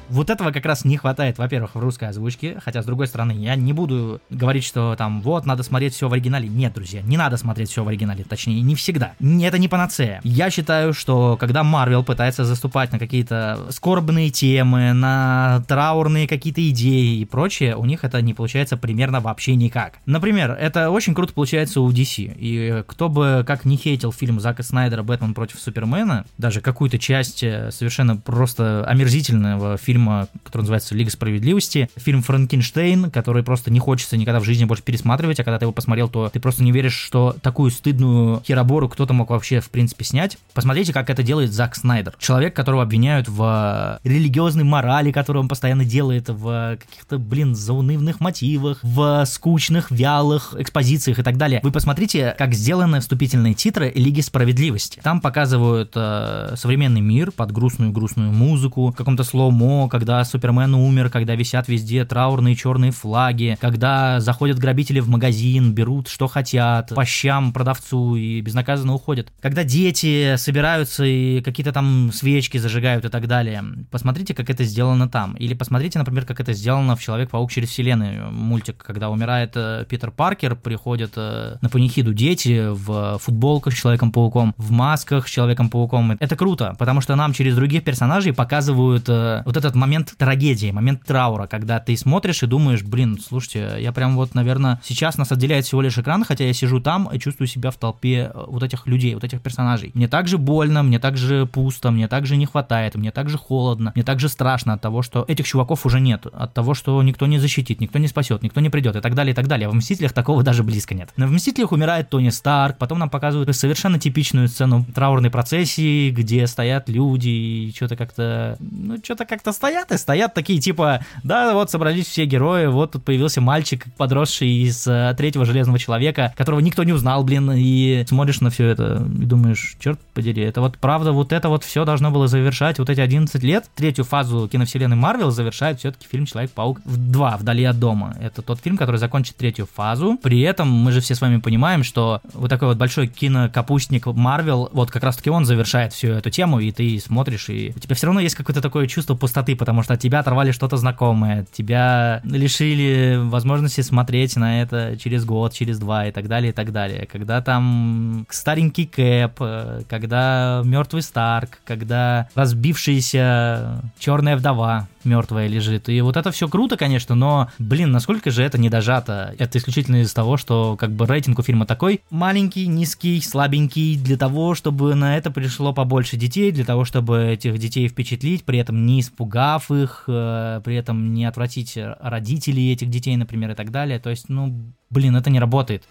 Вот 0.10 0.30
этого 0.30 0.52
как 0.52 0.66
раз 0.66 0.86
не 0.86 0.98
хватает, 0.98 1.38
во-первых, 1.38 1.76
в 1.76 1.80
русской 1.80 2.10
озвучке, 2.10 2.60
хотя, 2.64 2.82
с 2.82 2.86
другой 2.86 3.08
стороны, 3.08 3.32
я 3.32 3.56
не 3.56 3.74
буду 3.74 4.22
говорить, 4.30 4.64
что 4.64 4.96
там, 4.98 5.22
вот, 5.22 5.46
надо 5.46 5.64
смотреть 5.64 5.94
все 5.94 6.10
в 6.10 6.14
оригинале. 6.14 6.48
Нет, 6.48 6.74
друзья, 6.74 7.02
не 7.02 7.18
надо 7.18 7.38
смотреть 7.38 7.70
все 7.70 7.84
в 7.84 7.88
оригинале, 7.88 8.24
точнее, 8.24 8.62
не 8.62 8.76
всегда. 8.76 9.14
Это 9.20 9.58
не 9.58 9.68
панацея. 9.68 10.22
Я 10.24 10.50
считаю, 10.50 10.94
что 10.94 11.38
когда 11.40 11.64
Марвел 11.64 12.04
пытается 12.04 12.44
заступать 12.46 12.92
на 12.92 13.00
какие-то 13.00 13.60
скорбные 13.70 14.30
темы, 14.30 14.94
на 14.94 15.64
траурные 15.68 16.28
какие-то 16.28 16.68
идеи 16.70 17.20
и 17.20 17.26
прочее, 17.26 17.76
у 17.76 17.86
них 17.86 18.04
это 18.04 18.22
не 18.22 18.34
получается 18.34 18.78
примерно 18.78 19.20
вообще 19.20 19.56
никак. 19.56 20.00
Например, 20.06 20.52
это 20.52 20.90
очень 20.90 21.14
круто 21.14 21.34
получается 21.34 21.82
у 21.82 21.92
DC, 21.92 22.36
и 22.38 22.84
кто 22.88 23.10
бы 23.10 23.44
как 23.46 23.66
не 23.66 23.78
хейтил 23.78 24.12
фильм 24.12 24.40
Зака 24.40 24.64
Снайдера 24.64 25.04
«Бэтмен 25.04 25.34
против 25.34 25.60
Супермена», 25.60 26.26
даже 26.38 26.62
какую-то 26.62 26.98
часть 26.98 27.44
э, 27.44 27.72
совершенно 27.72 28.18
просто 28.18 28.84
омерзительного 28.86 29.78
фильма 29.78 29.99
фильма, 30.00 30.28
который 30.44 30.62
называется 30.62 30.96
«Лига 30.96 31.12
справедливости», 31.12 31.90
фильм 31.98 32.22
«Франкенштейн», 32.22 33.12
который 33.12 33.44
просто 33.44 33.72
не 33.72 33.80
хочется 33.80 34.16
никогда 34.18 34.40
в 34.40 34.46
жизни 34.46 34.64
больше 34.64 34.84
пересматривать, 34.84 35.40
а 35.40 35.44
когда 35.44 35.60
ты 35.60 35.66
его 35.66 35.74
посмотрел, 35.74 36.08
то 36.08 36.30
ты 36.30 36.40
просто 36.40 36.64
не 36.64 36.72
веришь, 36.72 36.94
что 36.94 37.36
такую 37.42 37.72
стыдную 37.72 38.42
херобору 38.46 38.88
кто-то 38.88 39.14
мог 39.14 39.30
вообще, 39.30 39.60
в 39.60 39.70
принципе, 39.70 40.06
снять. 40.06 40.38
Посмотрите, 40.54 40.94
как 40.94 41.10
это 41.10 41.22
делает 41.22 41.52
Зак 41.52 41.76
Снайдер. 41.76 42.14
Человек, 42.18 42.56
которого 42.56 42.84
обвиняют 42.84 43.28
в 43.28 44.00
религиозной 44.04 44.64
морали, 44.64 45.12
которую 45.12 45.44
он 45.44 45.50
постоянно 45.50 45.84
делает, 45.84 46.30
в 46.30 46.78
каких-то, 46.80 47.18
блин, 47.18 47.56
заунывных 47.56 48.20
мотивах, 48.20 48.80
в 48.84 49.26
скучных, 49.26 49.92
вялых 49.92 50.56
экспозициях 50.58 51.20
и 51.20 51.24
так 51.24 51.38
далее. 51.38 51.60
Вы 51.64 51.72
посмотрите, 51.72 52.36
как 52.38 52.54
сделаны 52.54 53.02
вступительные 53.02 53.54
титры 53.54 53.92
Лиги 53.94 54.22
справедливости. 54.22 55.02
Там 55.04 55.20
показывают 55.20 55.92
э, 55.96 56.54
современный 56.56 57.02
мир 57.02 57.32
под 57.32 57.52
грустную-грустную 57.52 58.32
музыку, 58.32 58.92
в 58.92 58.96
каком-то 58.96 59.24
слоумо, 59.24 59.89
когда 59.90 60.24
Супермен 60.24 60.74
умер, 60.76 61.10
когда 61.10 61.36
висят 61.36 61.68
везде 61.68 62.06
траурные 62.06 62.56
черные 62.56 62.92
флаги, 62.92 63.58
когда 63.60 64.20
заходят 64.20 64.60
грабители 64.60 65.00
в 65.00 65.10
магазин, 65.10 65.74
берут 65.74 66.08
что 66.08 66.28
хотят, 66.28 66.90
по 66.96 67.06
щам 67.06 67.54
продавцу 67.54 68.16
и 68.16 68.42
безнаказанно 68.42 68.94
уходят. 68.94 69.32
Когда 69.42 69.64
дети 69.64 70.36
собираются 70.38 71.04
и 71.04 71.42
какие-то 71.42 71.72
там 71.72 72.12
свечки 72.14 72.58
зажигают 72.58 73.06
и 73.06 73.10
так 73.10 73.28
далее. 73.28 73.64
Посмотрите, 73.92 74.34
как 74.34 74.50
это 74.50 74.64
сделано 74.64 75.10
там. 75.10 75.34
Или 75.36 75.54
посмотрите, 75.54 76.00
например, 76.00 76.26
как 76.26 76.40
это 76.40 76.54
сделано 76.54 76.96
в 76.96 77.02
«Человек-паук 77.02 77.52
через 77.52 77.70
вселенную» 77.70 78.32
мультик, 78.32 78.78
когда 78.78 79.10
умирает 79.10 79.54
э, 79.56 79.86
Питер 79.88 80.12
Паркер, 80.12 80.56
приходят 80.56 81.14
э, 81.16 81.58
на 81.62 81.70
панихиду 81.70 82.14
дети 82.14 82.68
в 82.70 83.18
футболках 83.20 83.74
с 83.74 83.78
Человеком-пауком, 83.78 84.54
в 84.58 84.72
масках 84.72 85.28
с 85.28 85.32
Человеком-пауком. 85.32 86.18
Это 86.20 86.36
круто, 86.36 86.76
потому 86.78 87.02
что 87.02 87.16
нам 87.16 87.34
через 87.34 87.56
других 87.56 87.84
персонажей 87.84 88.34
показывают 88.34 89.08
э, 89.08 89.44
вот 89.46 89.58
этот 89.58 89.76
момент 89.80 90.14
трагедии, 90.18 90.72
момент 90.72 91.04
траура, 91.04 91.48
когда 91.48 91.80
ты 91.80 91.98
смотришь 91.98 92.44
и 92.44 92.48
думаешь, 92.48 92.84
блин, 92.84 93.18
слушайте, 93.20 93.78
я 93.80 93.92
прям 93.92 94.16
вот, 94.16 94.36
наверное, 94.36 94.80
сейчас 94.84 95.18
нас 95.18 95.32
отделяет 95.32 95.66
всего 95.66 95.82
лишь 95.82 95.98
экран, 95.98 96.24
хотя 96.24 96.46
я 96.46 96.54
сижу 96.54 96.80
там 96.80 97.10
и 97.12 97.20
чувствую 97.20 97.48
себя 97.48 97.72
в 97.72 97.78
толпе 97.78 98.32
э, 98.34 98.44
вот 98.48 98.64
этих 98.64 98.86
людей, 98.88 99.14
вот 99.14 99.24
этих 99.24 99.42
персонажей. 99.42 99.92
Мне 99.94 100.08
также 100.08 100.38
больно, 100.38 100.84
мне 100.84 101.00
также 101.00 101.46
пусто, 101.46 101.92
мне 101.92 102.08
также 102.08 102.36
не 102.36 102.46
хватает, 102.46 102.96
мне 102.96 103.12
также 103.12 103.38
холодно, 103.38 103.92
мне 103.96 104.04
также 104.04 104.30
страшно 104.30 104.74
от 104.74 104.82
того, 104.82 105.02
что 105.02 105.26
этих 105.28 105.48
чуваков 105.48 105.86
уже 105.86 106.00
нет, 106.00 106.26
от 106.32 106.54
того, 106.54 106.74
что 106.74 107.02
никто 107.02 107.26
не 107.26 107.40
защитит, 107.40 107.80
никто 107.82 108.00
не 108.00 108.08
спасет, 108.08 108.44
никто 108.44 108.60
не 108.60 108.70
придет 108.70 108.96
и 108.96 109.02
так 109.02 109.16
далее, 109.16 109.32
и 109.32 109.36
так 109.36 109.48
далее. 109.48 109.70
В 109.70 109.74
Мстителях 109.74 110.14
такого 110.14 110.44
даже 110.44 110.64
близко 110.64 110.94
нет. 110.94 111.10
Но 111.18 111.28
в 111.28 111.32
Мстителях 111.32 111.72
умирает 111.72 112.10
Тони 112.10 112.30
Старк, 112.30 112.78
потом 112.78 113.00
нам 113.00 113.10
показывают 113.10 113.56
совершенно 113.56 114.00
типичную 114.00 114.48
сцену 114.48 114.86
траурной 114.94 115.30
процессии, 115.30 116.12
где 116.12 116.46
стоят 116.48 116.90
люди 116.90 117.30
и 117.30 117.74
что-то 117.76 117.96
как-то, 117.96 118.58
ну, 118.60 118.98
что-то 119.04 119.26
как-то 119.26 119.52
стоят 119.52 119.69
и 119.70 119.98
стоят 119.98 120.34
такие, 120.34 120.60
типа, 120.60 121.02
да, 121.24 121.54
вот 121.54 121.72
собрались 121.72 122.08
все 122.08 122.26
герои, 122.26 122.68
вот 122.68 122.92
тут 122.92 123.04
появился 123.04 123.42
мальчик, 123.42 123.86
подросший 123.98 124.50
из 124.50 124.86
э, 124.88 125.14
третьего 125.18 125.46
Железного 125.46 125.80
Человека, 125.80 126.34
которого 126.38 126.60
никто 126.60 126.84
не 126.84 126.94
узнал, 126.94 127.24
блин, 127.24 127.52
и 127.56 128.06
смотришь 128.08 128.42
на 128.42 128.50
все 128.50 128.68
это 128.68 129.06
и 129.20 129.26
думаешь, 129.26 129.76
черт 129.80 130.00
подери, 130.14 130.44
это 130.44 130.62
вот 130.62 130.78
правда, 130.78 131.12
вот 131.12 131.34
это 131.34 131.50
вот 131.50 131.64
все 131.64 131.86
должно 131.86 132.12
было 132.12 132.28
завершать 132.28 132.80
вот 132.80 132.90
эти 132.90 133.00
11 133.00 133.44
лет. 133.44 133.70
Третью 133.76 134.06
фазу 134.06 134.48
киновселенной 134.48 134.96
Марвел 134.96 135.32
завершает 135.32 135.80
все-таки 135.80 136.08
фильм 136.10 136.26
Человек-паук 136.26 136.82
2, 136.86 137.38
«Вдали 137.38 137.64
от 137.64 137.80
дома». 137.80 138.16
Это 138.20 138.42
тот 138.42 138.60
фильм, 138.60 138.78
который 138.78 138.98
закончит 138.98 139.36
третью 139.36 139.68
фазу. 139.74 140.18
При 140.22 140.42
этом 140.42 140.70
мы 140.70 140.92
же 140.92 141.02
все 141.02 141.16
с 141.16 141.22
вами 141.22 141.38
понимаем, 141.38 141.84
что 141.84 142.22
вот 142.34 142.50
такой 142.50 142.70
вот 142.70 142.78
большой 142.78 143.08
кинокапустник 143.08 144.06
Марвел, 144.08 144.70
вот 144.74 144.92
как 144.92 145.04
раз-таки 145.04 145.30
он 145.30 145.46
завершает 145.46 145.94
всю 145.94 146.10
эту 146.10 146.30
тему, 146.30 146.60
и 146.60 146.72
ты 146.72 147.00
смотришь, 147.00 147.50
и 147.50 147.74
у 147.76 147.80
тебя 147.80 147.96
все 147.96 148.08
равно 148.08 148.22
есть 148.22 148.36
какое-то 148.36 148.62
такое 148.62 148.88
чувство 148.88 149.16
пустоты, 149.16 149.56
потому 149.60 149.84
что 149.84 149.94
от 149.94 150.00
тебя 150.00 150.20
оторвали 150.20 150.52
что-то 150.52 150.78
знакомое, 150.78 151.46
тебя 151.52 152.22
лишили 152.24 153.20
возможности 153.22 153.82
смотреть 153.82 154.36
на 154.38 154.62
это 154.62 154.98
через 154.98 155.26
год, 155.26 155.54
через 155.54 155.78
два 155.78 156.08
и 156.08 156.12
так 156.12 156.28
далее, 156.28 156.52
и 156.52 156.54
так 156.54 156.72
далее. 156.72 157.06
Когда 157.06 157.42
там 157.42 158.26
старенький 158.30 158.88
Кэп, 158.88 159.38
э, 159.42 159.82
когда 159.88 160.64
мертвый 160.66 161.04
Старк, 161.04 161.60
когда 161.66 162.30
разбившаяся 162.34 163.82
черная 164.00 164.38
вдова, 164.38 164.88
мертвая 165.04 165.48
лежит. 165.48 165.90
И 165.90 166.02
вот 166.02 166.18
это 166.18 166.32
все 166.32 166.48
круто, 166.48 166.78
конечно, 166.78 167.16
но, 167.16 167.50
блин, 167.60 167.92
насколько 167.92 168.32
же 168.32 168.44
это 168.44 168.58
не 168.58 168.70
дожато. 168.70 169.36
Это 169.38 169.58
исключительно 169.58 170.02
из 170.02 170.14
того, 170.14 170.38
что 170.38 170.76
как 170.78 170.92
бы 170.92 171.06
рейтинг 171.06 171.40
у 171.40 171.44
фильма 171.44 171.66
такой 171.66 172.02
маленький, 172.10 172.68
низкий, 172.68 173.22
слабенький, 173.22 173.98
для 173.98 174.18
того, 174.18 174.56
чтобы 174.56 174.96
на 174.96 175.18
это 175.18 175.32
пришло 175.32 175.74
побольше 175.74 176.18
детей, 176.18 176.52
для 176.52 176.66
того, 176.66 176.86
чтобы 176.86 177.24
этих 177.24 177.58
детей 177.58 177.88
впечатлить, 177.88 178.44
при 178.44 178.60
этом 178.60 178.86
не 178.86 179.02
испугав 179.02 179.72
их, 179.72 180.06
э, 180.08 180.62
при 180.64 180.76
этом 180.76 181.14
не 181.14 181.26
отвратить 181.26 181.78
родителей 182.00 182.74
этих 182.74 182.90
детей, 182.90 183.16
например, 183.16 183.52
и 183.52 183.56
так 183.56 183.72
далее. 183.72 184.00
То 184.00 184.10
есть, 184.10 184.30
ну, 184.30 184.74
блин, 184.90 185.16
это 185.16 185.30
не 185.30 185.40
работает. 185.40 185.84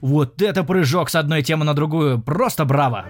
Вот 0.00 0.42
это 0.42 0.62
прыжок 0.62 1.10
с 1.10 1.14
одной 1.14 1.42
темы 1.42 1.64
на 1.64 1.74
другую. 1.74 2.20
Просто 2.20 2.64
браво! 2.64 3.06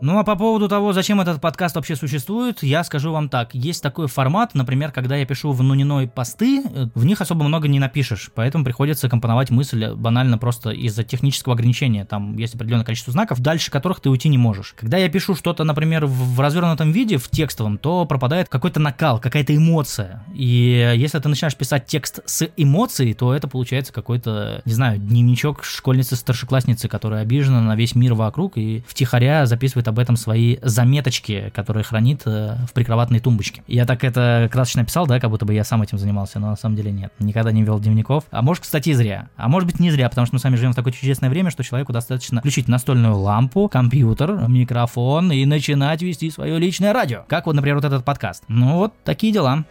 Ну 0.00 0.18
а 0.18 0.24
по 0.24 0.36
поводу 0.36 0.68
того, 0.68 0.92
зачем 0.92 1.20
этот 1.20 1.40
подкаст 1.40 1.74
вообще 1.74 1.96
существует, 1.96 2.62
я 2.62 2.84
скажу 2.84 3.12
вам 3.12 3.28
так. 3.28 3.54
Есть 3.54 3.82
такой 3.82 4.06
формат, 4.06 4.54
например, 4.54 4.92
когда 4.92 5.16
я 5.16 5.26
пишу 5.26 5.52
в 5.52 5.62
Нуниной 5.62 6.06
посты, 6.06 6.62
э, 6.62 6.86
в 6.94 7.04
них 7.04 7.20
особо 7.20 7.44
много 7.44 7.66
не 7.66 7.80
напишешь, 7.80 8.30
поэтому 8.34 8.64
приходится 8.64 9.08
компоновать 9.08 9.50
мысль 9.50 9.92
банально 9.94 10.38
просто 10.38 10.70
из-за 10.70 11.02
технического 11.02 11.54
ограничения. 11.54 12.04
Там 12.04 12.36
есть 12.36 12.54
определенное 12.54 12.84
количество 12.84 13.12
знаков, 13.12 13.40
дальше 13.40 13.70
которых 13.70 14.00
ты 14.00 14.08
уйти 14.08 14.28
не 14.28 14.38
можешь. 14.38 14.74
Когда 14.78 14.98
я 14.98 15.08
пишу 15.08 15.34
что-то, 15.34 15.64
например, 15.64 16.06
в 16.06 16.38
развернутом 16.40 16.92
виде, 16.92 17.16
в 17.16 17.28
текстовом, 17.28 17.76
то 17.78 18.04
пропадает 18.04 18.48
какой-то 18.48 18.78
накал, 18.78 19.18
какая-то 19.18 19.56
эмоция. 19.56 20.24
И 20.32 20.94
если 20.96 21.18
ты 21.18 21.28
начинаешь 21.28 21.56
писать 21.56 21.86
текст 21.86 22.20
с 22.24 22.48
эмоцией, 22.56 23.14
то 23.14 23.34
это 23.34 23.48
получается 23.48 23.92
какой-то, 23.92 24.62
не 24.64 24.72
знаю, 24.72 24.98
дневничок 24.98 25.64
школьницы-старшеклассницы, 25.64 26.88
которая 26.88 27.22
обижена 27.22 27.60
на 27.60 27.74
весь 27.74 27.94
мир 27.96 28.14
вокруг 28.14 28.56
и 28.56 28.84
втихаря 28.86 29.44
записывает 29.46 29.87
об 29.88 29.98
этом 29.98 30.16
свои 30.16 30.58
заметочки, 30.62 31.50
которые 31.54 31.84
хранит 31.84 32.22
э, 32.26 32.56
в 32.66 32.72
прикроватной 32.72 33.20
тумбочке. 33.20 33.62
Я 33.66 33.86
так 33.86 34.04
это 34.04 34.48
красочно 34.50 34.84
писал, 34.84 35.06
да, 35.06 35.20
как 35.20 35.30
будто 35.30 35.44
бы 35.44 35.54
я 35.54 35.64
сам 35.64 35.82
этим 35.82 35.98
занимался, 35.98 36.38
но 36.38 36.50
на 36.50 36.56
самом 36.56 36.76
деле 36.76 36.92
нет. 36.92 37.12
Никогда 37.18 37.52
не 37.52 37.62
вел 37.62 37.78
дневников. 37.80 38.24
А 38.30 38.42
может, 38.42 38.62
кстати, 38.62 38.90
и 38.90 38.94
зря. 38.94 39.28
А 39.36 39.48
может 39.48 39.66
быть, 39.66 39.80
не 39.80 39.90
зря, 39.90 40.08
потому 40.08 40.26
что 40.26 40.34
мы 40.34 40.40
с 40.40 40.44
вами 40.44 40.56
живем 40.56 40.72
в 40.72 40.76
такое 40.76 40.92
чудесное 40.92 41.30
время, 41.30 41.50
что 41.50 41.62
человеку 41.62 41.92
достаточно 41.92 42.40
включить 42.40 42.68
настольную 42.68 43.16
лампу, 43.16 43.68
компьютер, 43.68 44.48
микрофон 44.48 45.32
и 45.32 45.44
начинать 45.44 46.02
вести 46.02 46.30
свое 46.30 46.58
личное 46.58 46.92
радио. 46.92 47.24
Как 47.28 47.46
вот, 47.46 47.54
например, 47.54 47.76
вот 47.76 47.84
этот 47.84 48.04
подкаст. 48.04 48.44
Ну 48.48 48.76
вот, 48.76 48.92
такие 49.04 49.32
дела. 49.32 49.64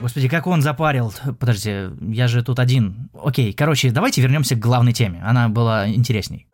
Господи, 0.00 0.28
как 0.28 0.46
он 0.46 0.62
запарил. 0.62 1.12
Подожди, 1.38 1.88
я 2.00 2.28
же 2.28 2.42
тут 2.42 2.58
один. 2.58 3.08
Окей, 3.22 3.52
короче, 3.52 3.90
давайте 3.90 4.20
вернемся 4.20 4.54
к 4.54 4.58
главной 4.58 4.92
теме. 4.92 5.22
Она 5.24 5.48
была 5.48 5.88
интересней. 5.88 6.46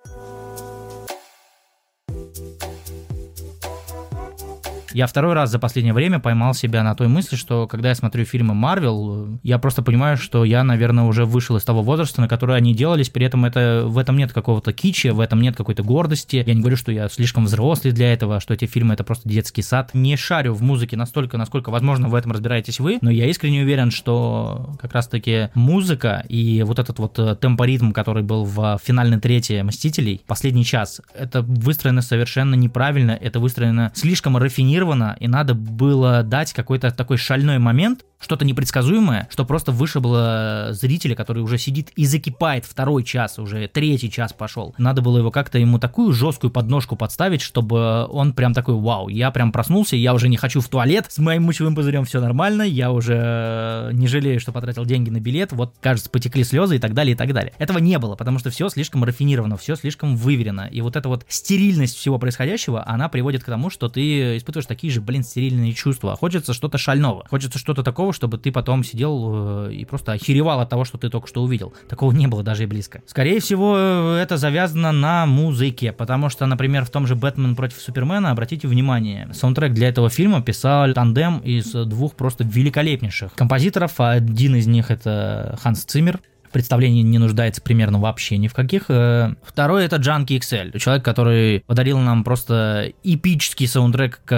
Я 4.95 5.07
второй 5.07 5.35
раз 5.35 5.51
за 5.51 5.59
последнее 5.59 5.95
время 5.95 6.19
поймал 6.21 6.55
себя 6.55 6.83
на 6.83 6.95
той 6.95 7.09
мысли, 7.09 7.37
что 7.37 7.67
когда 7.67 7.89
я 7.89 7.95
смотрю 7.95 8.25
фильмы 8.25 8.55
Марвел, 8.55 9.39
я 9.43 9.59
просто 9.59 9.83
понимаю, 9.83 10.17
что 10.17 10.45
я, 10.45 10.65
наверное, 10.65 11.05
уже 11.05 11.25
вышел 11.25 11.57
из 11.57 11.65
того 11.65 11.83
возраста, 11.83 12.21
на 12.21 12.29
который 12.29 12.57
они 12.57 12.75
делались, 12.75 13.09
при 13.09 13.27
этом 13.27 13.45
это, 13.45 13.85
в 13.87 13.99
этом 13.99 14.17
нет 14.17 14.33
какого-то 14.33 14.73
кича, 14.73 15.13
в 15.13 15.21
этом 15.21 15.41
нет 15.41 15.57
какой-то 15.57 15.83
гордости. 15.83 16.43
Я 16.47 16.55
не 16.55 16.61
говорю, 16.61 16.77
что 16.77 16.93
я 16.93 17.09
слишком 17.09 17.45
взрослый 17.45 17.93
для 17.93 18.13
этого, 18.13 18.41
что 18.41 18.55
эти 18.55 18.67
фильмы 18.67 18.95
это 18.95 19.05
просто 19.05 19.29
детский 19.29 19.63
сад. 19.63 19.91
Не 19.95 20.17
шарю 20.17 20.55
в 20.55 20.63
музыке 20.63 20.97
настолько, 20.97 21.39
насколько, 21.39 21.71
возможно, 21.71 22.09
в 22.09 22.15
этом 22.15 22.33
разбираетесь 22.33 22.81
вы, 22.81 22.99
но 23.01 23.11
я 23.11 23.27
искренне 23.27 23.63
уверен, 23.63 23.91
что 23.91 24.77
как 24.81 24.93
раз-таки 24.93 25.51
музыка 25.55 26.25
и 26.29 26.63
вот 26.63 26.79
этот 26.79 26.99
вот 26.99 27.19
э, 27.19 27.37
темпоритм, 27.41 27.93
который 27.93 28.23
был 28.23 28.45
в 28.45 28.79
финальной 28.83 29.21
трети 29.21 29.61
Мстителей, 29.63 30.21
последний 30.27 30.65
час, 30.65 31.01
это 31.15 31.43
выстроено 31.43 32.03
совершенно 32.03 32.55
неправильно, 32.55 33.13
это 33.13 33.41
выстроено 33.41 33.93
слишком 33.95 34.37
рафинированно, 34.37 34.82
запланировано, 34.83 35.17
и 35.21 35.29
надо 35.29 35.55
было 35.55 36.23
дать 36.23 36.53
какой-то 36.53 36.91
такой 36.91 37.17
шальной 37.17 37.59
момент, 37.59 38.05
что-то 38.23 38.45
непредсказуемое, 38.45 39.29
что 39.31 39.45
просто 39.45 39.73
вышибло 39.73 40.69
зрителя, 40.71 41.17
который 41.17 41.43
уже 41.43 41.59
сидит 41.59 41.91
и 41.97 42.07
закипает 42.07 42.65
второй 42.65 43.03
час, 43.03 43.39
уже 43.39 43.67
третий 43.67 44.11
час 44.11 44.33
пошел. 44.33 44.75
Надо 44.79 45.03
было 45.03 45.19
его 45.19 45.31
как-то 45.31 45.59
ему 45.59 45.79
такую 45.79 46.13
жесткую 46.13 46.53
подножку 46.53 46.95
подставить, 46.95 47.41
чтобы 47.43 48.07
он 48.09 48.33
прям 48.33 48.55
такой, 48.55 48.75
вау, 48.75 49.09
я 49.09 49.31
прям 49.33 49.51
проснулся, 49.51 49.97
я 49.97 50.15
уже 50.15 50.29
не 50.29 50.37
хочу 50.37 50.61
в 50.61 50.69
туалет, 50.69 51.07
с 51.09 51.19
моим 51.19 51.43
мочевым 51.45 51.75
пузырем 51.75 52.05
все 52.05 52.21
нормально, 52.21 52.63
я 52.63 52.93
уже 52.93 53.91
не 53.93 54.07
жалею, 54.07 54.39
что 54.39 54.53
потратил 54.53 54.85
деньги 54.85 55.11
на 55.11 55.21
билет, 55.21 55.53
вот, 55.53 55.75
кажется, 55.81 56.09
потекли 56.09 56.45
слезы 56.45 56.77
и 56.77 56.79
так 56.79 56.95
далее, 56.95 57.15
и 57.15 57.17
так 57.17 57.33
далее. 57.33 57.53
Этого 57.59 57.79
не 57.79 57.99
было, 57.99 58.15
потому 58.15 58.39
что 58.39 58.51
все 58.51 58.69
слишком 58.69 59.03
рафинировано, 59.03 59.57
все 59.57 59.75
слишком 59.75 60.17
выверено, 60.17 60.69
и 60.71 60.81
вот 60.81 60.95
эта 60.95 61.09
вот 61.09 61.25
стерильность 61.29 61.97
всего 61.97 62.21
происходящего, 62.21 62.89
она 62.89 63.09
приводит 63.09 63.43
к 63.43 63.47
тому, 63.47 63.69
что 63.69 63.89
ты 63.89 64.37
испытываешь 64.37 64.67
такие 64.73 64.91
же, 64.91 65.03
блин, 65.03 65.23
стерильные 65.23 65.75
чувства. 65.75 66.17
Хочется 66.17 66.55
что-то 66.55 66.79
шального, 66.79 67.27
хочется 67.29 67.59
что-то 67.59 67.83
такого, 67.83 68.15
чтобы 68.15 68.39
ты 68.39 68.51
потом 68.51 68.85
сидел 68.85 69.67
э, 69.69 69.75
и 69.75 69.85
просто 69.85 70.13
охеревал 70.13 70.61
от 70.61 70.71
того, 70.71 70.87
что 70.87 70.97
ты 70.97 71.11
только 71.11 71.29
что 71.29 71.43
увидел. 71.43 71.75
Такого 71.91 72.11
не 72.13 72.27
было 72.27 72.43
даже 72.43 72.63
и 72.63 72.67
близко. 72.67 73.03
Скорее 73.07 73.39
всего, 73.41 73.75
э, 73.77 74.19
это 74.23 74.39
завязано 74.39 74.91
на 74.91 75.27
музыке, 75.27 75.93
потому 75.93 76.31
что, 76.31 76.47
например, 76.47 76.87
в 76.87 76.91
том 76.91 77.07
же 77.07 77.15
«Бэтмен 77.15 77.55
против 77.55 77.83
Супермена», 77.83 78.31
обратите 78.31 78.67
внимание, 78.67 79.29
саундтрек 79.35 79.75
для 79.75 79.91
этого 79.91 80.09
фильма 80.09 80.41
писал 80.41 80.95
тандем 80.95 81.41
из 81.41 81.73
двух 81.73 82.15
просто 82.15 82.45
великолепнейших 82.45 83.35
композиторов. 83.35 84.01
Один 84.01 84.57
из 84.57 84.67
них 84.67 84.91
это 84.91 85.59
Ханс 85.63 85.85
Циммер, 85.85 86.21
представлении 86.53 87.03
не 87.03 87.19
нуждается 87.19 87.61
примерно 87.63 87.99
вообще 87.99 88.39
ни 88.39 88.49
в 88.49 88.55
каких. 88.55 88.85
Э, 88.89 89.35
второй 89.43 89.85
это 89.85 89.97
Джанки 89.97 90.35
XL, 90.35 90.79
человек, 90.79 91.05
который 91.05 91.61
подарил 91.67 91.99
нам 91.99 92.25
просто 92.25 92.93
эпический 93.03 93.67
саундтрек 93.67 94.21
к 94.25 94.33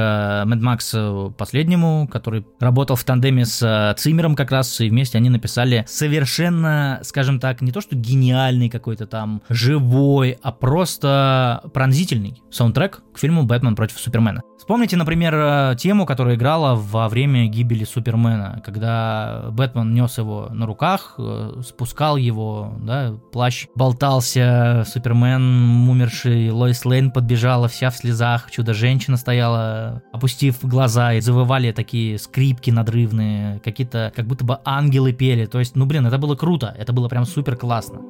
Mad 0.47 0.61
Max 0.61 1.33
последнему, 1.33 2.09
который 2.11 2.47
работал 2.61 2.97
в 2.97 3.05
тандеме 3.05 3.45
с 3.45 3.95
Цимером 3.99 4.35
как 4.35 4.51
раз, 4.51 4.81
и 4.81 4.89
вместе 4.89 5.19
они 5.19 5.31
написали 5.31 5.85
совершенно, 5.89 7.01
скажем 7.03 7.41
так, 7.41 7.61
не 7.61 7.73
то 7.73 7.81
что 7.81 7.97
гениальный 7.97 8.69
какой-то 8.69 9.07
там 9.07 9.43
живой, 9.49 10.39
а 10.43 10.53
просто 10.53 11.63
пронзительный 11.73 12.43
саундтрек 12.51 13.03
к 13.15 13.19
фильму 13.19 13.43
«Бэтмен 13.43 13.77
против 13.77 13.99
Супермена». 13.99 14.43
Вспомните, 14.65 14.97
например, 14.97 15.35
э, 15.35 15.77
тему, 15.79 16.07
которая 16.07 16.37
играла 16.37 16.75
во 16.75 17.11
время 17.11 17.49
гибели 17.49 17.85
Супермена, 17.85 18.63
когда 18.65 19.51
Бэтмен 19.51 19.93
нес 19.93 20.17
его 20.17 20.49
на 20.51 20.65
руках, 20.65 21.17
э, 21.19 21.61
спускал 22.05 22.17
его, 22.19 22.73
да, 22.81 23.15
плащ 23.33 23.67
болтался, 23.75 24.85
Супермен, 24.87 25.89
умерший, 25.89 26.51
Лоис 26.51 26.85
Лейн 26.85 27.11
подбежала 27.11 27.67
вся 27.69 27.89
в 27.89 27.97
слезах, 27.97 28.51
чудо-женщина 28.51 29.17
стояла, 29.17 30.03
опустив 30.13 30.59
глаза, 30.63 31.15
и 31.15 31.21
завывали 31.21 31.73
такие 31.73 32.19
скрипки 32.19 32.71
надрывные, 32.71 33.59
какие-то, 33.61 34.13
как 34.15 34.27
будто 34.27 34.45
бы 34.45 34.59
ангелы 34.65 35.13
пели, 35.13 35.47
то 35.47 35.59
есть, 35.59 35.77
ну 35.77 35.87
блин, 35.87 36.07
это 36.07 36.19
было 36.19 36.37
круто, 36.37 36.75
это 36.79 36.93
было 36.93 37.09
прям 37.09 37.25
супер 37.25 37.57
классно. 37.57 38.01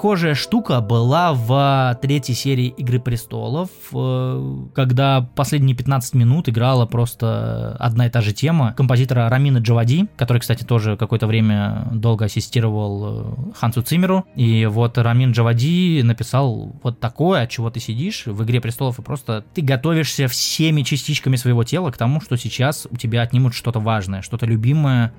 Похожая 0.00 0.34
штука 0.34 0.80
была 0.80 1.34
в 1.34 1.98
третьей 2.00 2.34
серии 2.34 2.68
Игры 2.68 2.98
престолов, 3.00 3.68
э, 3.92 4.56
когда 4.74 5.28
последние 5.36 5.76
15 5.76 6.14
минут 6.14 6.48
играла 6.48 6.86
просто 6.86 7.76
одна 7.78 8.06
и 8.06 8.08
та 8.08 8.22
же 8.22 8.32
тема 8.32 8.72
композитора 8.72 9.28
Рамина 9.28 9.58
Джавади, 9.58 10.06
который, 10.16 10.38
кстати, 10.38 10.64
тоже 10.64 10.96
какое-то 10.96 11.26
время 11.26 11.86
долго 11.92 12.24
ассистировал 12.24 13.50
э, 13.50 13.52
Хансу 13.56 13.82
Цимеру. 13.82 14.24
И 14.36 14.64
вот 14.64 14.96
Рамин 14.96 15.32
Джавади 15.32 16.00
написал 16.02 16.72
вот 16.82 16.98
такое, 16.98 17.42
от 17.42 17.50
чего 17.50 17.68
ты 17.68 17.78
сидишь 17.78 18.24
в 18.24 18.42
Игре 18.42 18.62
престолов, 18.62 18.98
и 18.98 19.02
просто 19.02 19.44
ты 19.52 19.60
готовишься 19.60 20.28
всеми 20.28 20.80
частичками 20.80 21.36
своего 21.36 21.62
тела 21.62 21.90
к 21.90 21.98
тому, 21.98 22.22
что 22.22 22.36
сейчас 22.36 22.88
у 22.90 22.96
тебя 22.96 23.20
отнимут 23.20 23.52
что-то 23.52 23.80
важное, 23.80 24.22
что-то 24.22 24.46
любимое, 24.46 25.12